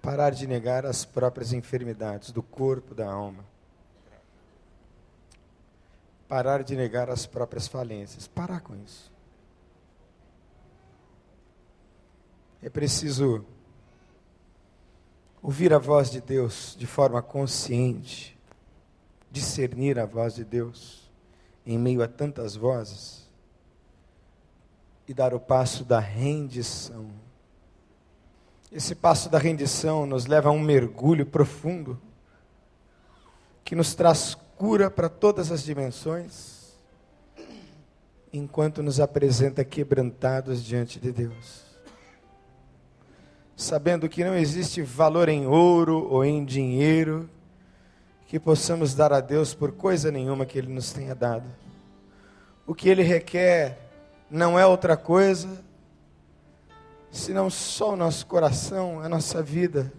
Parar 0.00 0.30
de 0.30 0.46
negar 0.46 0.84
as 0.84 1.04
próprias 1.04 1.52
enfermidades 1.52 2.30
do 2.30 2.42
corpo, 2.42 2.94
da 2.94 3.10
alma. 3.10 3.44
Parar 6.28 6.62
de 6.62 6.76
negar 6.76 7.10
as 7.10 7.26
próprias 7.26 7.66
falências. 7.66 8.26
Parar 8.26 8.60
com 8.60 8.74
isso. 8.76 9.12
É 12.62 12.70
preciso 12.70 13.44
ouvir 15.42 15.72
a 15.74 15.78
voz 15.78 16.10
de 16.10 16.22
Deus 16.22 16.74
de 16.78 16.86
forma 16.86 17.20
consciente, 17.22 18.38
discernir 19.30 19.98
a 19.98 20.06
voz 20.06 20.34
de 20.34 20.44
Deus 20.44 21.10
em 21.66 21.78
meio 21.78 22.02
a 22.02 22.08
tantas 22.08 22.56
vozes 22.56 23.23
e 25.06 25.14
dar 25.14 25.34
o 25.34 25.40
passo 25.40 25.84
da 25.84 25.98
rendição. 25.98 27.10
Esse 28.72 28.94
passo 28.94 29.28
da 29.28 29.38
rendição 29.38 30.06
nos 30.06 30.26
leva 30.26 30.48
a 30.48 30.52
um 30.52 30.58
mergulho 30.58 31.24
profundo 31.24 32.00
que 33.64 33.74
nos 33.74 33.94
traz 33.94 34.36
cura 34.56 34.90
para 34.90 35.08
todas 35.08 35.50
as 35.50 35.62
dimensões, 35.62 36.76
enquanto 38.32 38.82
nos 38.82 39.00
apresenta 39.00 39.64
quebrantados 39.64 40.64
diante 40.64 40.98
de 40.98 41.12
Deus. 41.12 41.62
Sabendo 43.56 44.08
que 44.08 44.24
não 44.24 44.34
existe 44.34 44.82
valor 44.82 45.28
em 45.28 45.46
ouro 45.46 46.08
ou 46.10 46.24
em 46.24 46.44
dinheiro 46.44 47.30
que 48.26 48.40
possamos 48.40 48.94
dar 48.94 49.12
a 49.12 49.20
Deus 49.20 49.54
por 49.54 49.70
coisa 49.70 50.10
nenhuma 50.10 50.44
que 50.44 50.58
Ele 50.58 50.72
nos 50.72 50.92
tenha 50.92 51.14
dado. 51.14 51.46
O 52.66 52.74
que 52.74 52.88
Ele 52.88 53.02
requer 53.02 53.83
não 54.34 54.58
é 54.58 54.66
outra 54.66 54.96
coisa 54.96 55.48
senão 57.08 57.48
só 57.48 57.92
o 57.92 57.96
nosso 57.96 58.26
coração, 58.26 58.98
a 59.00 59.08
nossa 59.08 59.40
vida, 59.40 59.92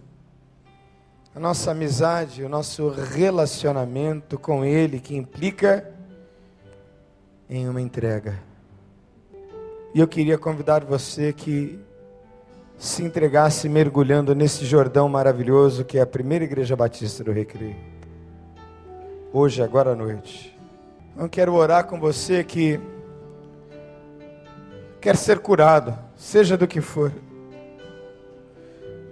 a 1.34 1.40
nossa 1.40 1.70
amizade, 1.70 2.44
o 2.44 2.48
nosso 2.48 2.90
relacionamento 2.90 4.38
com 4.38 4.62
Ele, 4.62 5.00
que 5.00 5.16
implica 5.16 5.90
em 7.48 7.66
uma 7.66 7.80
entrega. 7.80 8.38
E 9.94 10.00
eu 10.00 10.06
queria 10.06 10.36
convidar 10.36 10.84
você 10.84 11.32
que 11.32 11.80
se 12.76 13.02
entregasse 13.02 13.70
mergulhando 13.70 14.34
nesse 14.34 14.66
Jordão 14.66 15.08
maravilhoso 15.08 15.82
que 15.82 15.96
é 15.96 16.02
a 16.02 16.06
primeira 16.06 16.44
igreja 16.44 16.76
batista 16.76 17.24
do 17.24 17.32
Recreio. 17.32 17.76
Hoje, 19.32 19.62
agora 19.62 19.92
à 19.92 19.96
noite. 19.96 20.54
Eu 21.16 21.26
quero 21.26 21.54
orar 21.54 21.86
com 21.86 21.98
você 21.98 22.44
que 22.44 22.78
quer 25.00 25.16
ser 25.16 25.38
curado, 25.38 25.96
seja 26.16 26.56
do 26.56 26.66
que 26.66 26.80
for. 26.80 27.12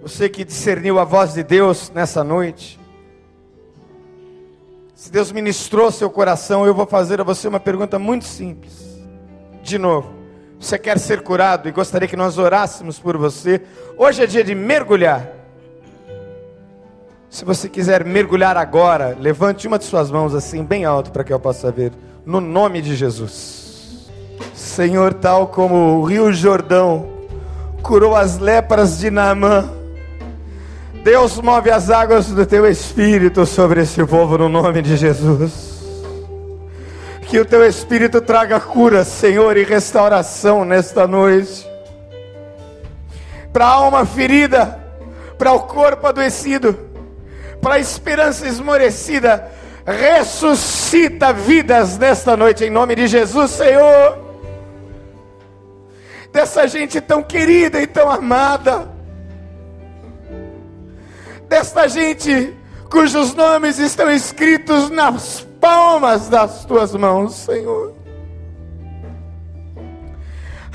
Você 0.01 0.29
que 0.29 0.43
discerniu 0.43 0.99
a 0.99 1.03
voz 1.03 1.33
de 1.33 1.43
Deus 1.43 1.91
nessa 1.93 2.23
noite, 2.23 2.79
se 4.93 5.11
Deus 5.11 5.31
ministrou 5.31 5.91
seu 5.91 6.09
coração, 6.09 6.65
eu 6.65 6.73
vou 6.73 6.85
fazer 6.85 7.19
a 7.19 7.23
você 7.23 7.47
uma 7.47 7.59
pergunta 7.59 7.99
muito 7.99 8.25
simples. 8.25 8.73
De 9.61 9.77
novo, 9.77 10.13
você 10.59 10.77
quer 10.77 10.99
ser 10.99 11.21
curado 11.21 11.67
e 11.67 11.71
gostaria 11.71 12.07
que 12.07 12.15
nós 12.15 12.37
orássemos 12.37 12.99
por 12.99 13.17
você? 13.17 13.61
Hoje 13.97 14.23
é 14.23 14.27
dia 14.27 14.43
de 14.43 14.55
mergulhar. 14.55 15.27
Se 17.29 17.43
você 17.43 17.67
quiser 17.67 18.05
mergulhar 18.05 18.55
agora, 18.55 19.17
levante 19.19 19.67
uma 19.67 19.77
de 19.77 19.85
suas 19.85 20.09
mãos 20.09 20.33
assim, 20.33 20.63
bem 20.63 20.85
alto, 20.85 21.11
para 21.11 21.23
que 21.23 21.33
eu 21.33 21.39
possa 21.39 21.71
ver. 21.71 21.91
No 22.25 22.39
nome 22.39 22.81
de 22.81 22.95
Jesus. 22.95 23.64
Senhor, 24.53 25.13
tal 25.13 25.47
como 25.47 25.99
o 25.99 26.03
Rio 26.03 26.33
Jordão 26.33 27.15
curou 27.81 28.15
as 28.15 28.39
lepras 28.39 28.97
de 28.97 29.11
Naamã, 29.11 29.69
Deus 31.03 31.39
move 31.39 31.69
as 31.69 31.91
águas 31.91 32.25
do 32.27 32.45
teu 32.47 32.65
espírito 32.67 33.45
sobre 33.45 33.83
esse 33.83 34.03
povo 34.05 34.39
no 34.39 34.49
nome 34.49 34.81
de 34.81 34.97
Jesus. 34.97 35.75
Que 37.21 37.39
o 37.39 37.45
teu 37.45 37.63
espírito 37.63 38.19
traga 38.21 38.59
cura, 38.59 39.03
Senhor, 39.03 39.55
e 39.55 39.63
restauração 39.63 40.65
nesta 40.65 41.05
noite. 41.05 41.63
Para 43.53 43.65
a 43.65 43.73
alma 43.73 44.03
ferida, 44.03 44.79
para 45.37 45.53
o 45.53 45.59
corpo 45.59 46.07
adoecido, 46.07 46.75
para 47.61 47.75
a 47.75 47.79
esperança 47.79 48.47
esmorecida, 48.47 49.47
ressuscita 49.85 51.31
vidas 51.31 51.99
nesta 51.99 52.35
noite 52.35 52.63
em 52.63 52.71
nome 52.71 52.95
de 52.95 53.05
Jesus, 53.07 53.51
Senhor 53.51 54.24
dessa 56.35 56.67
gente 56.67 56.99
tão 56.99 57.23
querida 57.23 57.81
e 57.81 57.87
tão 57.87 58.11
amada, 58.11 58.91
desta 61.47 61.87
gente 61.87 62.53
cujos 62.91 63.33
nomes 63.33 63.79
estão 63.79 64.11
escritos 64.11 64.89
nas 64.89 65.47
palmas 65.61 66.27
das 66.27 66.65
tuas 66.65 66.93
mãos, 66.93 67.35
Senhor. 67.35 67.95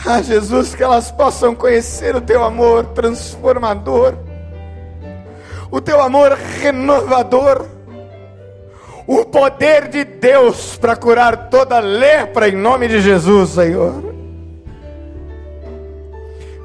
Ah, 0.07 0.23
Jesus, 0.23 0.75
que 0.75 0.83
elas 0.83 1.11
possam 1.11 1.55
conhecer 1.55 2.17
o 2.17 2.23
teu 2.23 2.43
amor 2.43 2.87
transformador, 2.95 4.15
o 5.71 5.79
teu 5.79 6.01
amor 6.01 6.39
renovador, 6.63 7.67
o 9.07 9.27
poder 9.27 9.89
de 9.89 10.05
Deus 10.05 10.79
para 10.79 10.97
curar 10.97 11.51
toda 11.51 11.79
lepra 11.81 12.49
em 12.49 12.57
nome 12.57 12.89
de 12.89 13.03
Jesus, 13.03 13.51
Senhor 13.51 14.20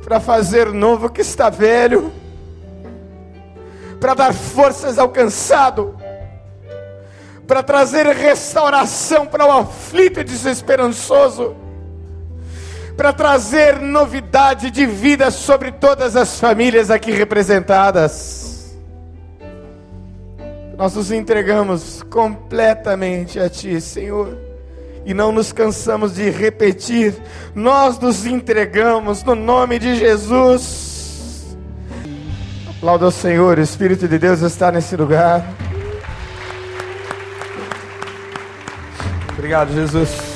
para 0.05 0.19
fazer 0.19 0.71
novo 0.71 1.07
o 1.07 1.09
que 1.09 1.21
está 1.21 1.49
velho, 1.49 2.13
para 3.99 4.13
dar 4.13 4.35
forças 4.35 4.99
ao 4.99 5.09
cansado, 5.09 5.97
para 7.47 7.63
trazer 7.63 8.05
restauração 8.05 9.25
para 9.25 9.47
o 9.47 9.51
aflito 9.51 10.19
e 10.19 10.23
desesperançoso, 10.23 11.55
para 12.95 13.11
trazer 13.11 13.79
novidade 13.79 14.69
de 14.69 14.85
vida 14.85 15.31
sobre 15.31 15.71
todas 15.71 16.15
as 16.15 16.39
famílias 16.39 16.91
aqui 16.91 17.09
representadas. 17.09 18.77
Nós 20.77 20.93
nos 20.93 21.09
entregamos 21.09 22.03
completamente 22.03 23.39
a 23.39 23.49
Ti, 23.49 23.81
Senhor 23.81 24.44
e 25.05 25.13
não 25.13 25.31
nos 25.31 25.51
cansamos 25.51 26.15
de 26.15 26.29
repetir, 26.29 27.15
nós 27.53 27.99
nos 27.99 28.25
entregamos 28.25 29.23
no 29.23 29.35
nome 29.35 29.77
de 29.77 29.95
Jesus. 29.95 31.55
Aplauda 32.67 33.07
o 33.07 33.11
Senhor, 33.11 33.57
o 33.57 33.61
Espírito 33.61 34.07
de 34.07 34.17
Deus 34.17 34.41
está 34.41 34.71
nesse 34.71 34.95
lugar. 34.95 35.45
Obrigado, 39.37 39.73
Jesus. 39.73 40.34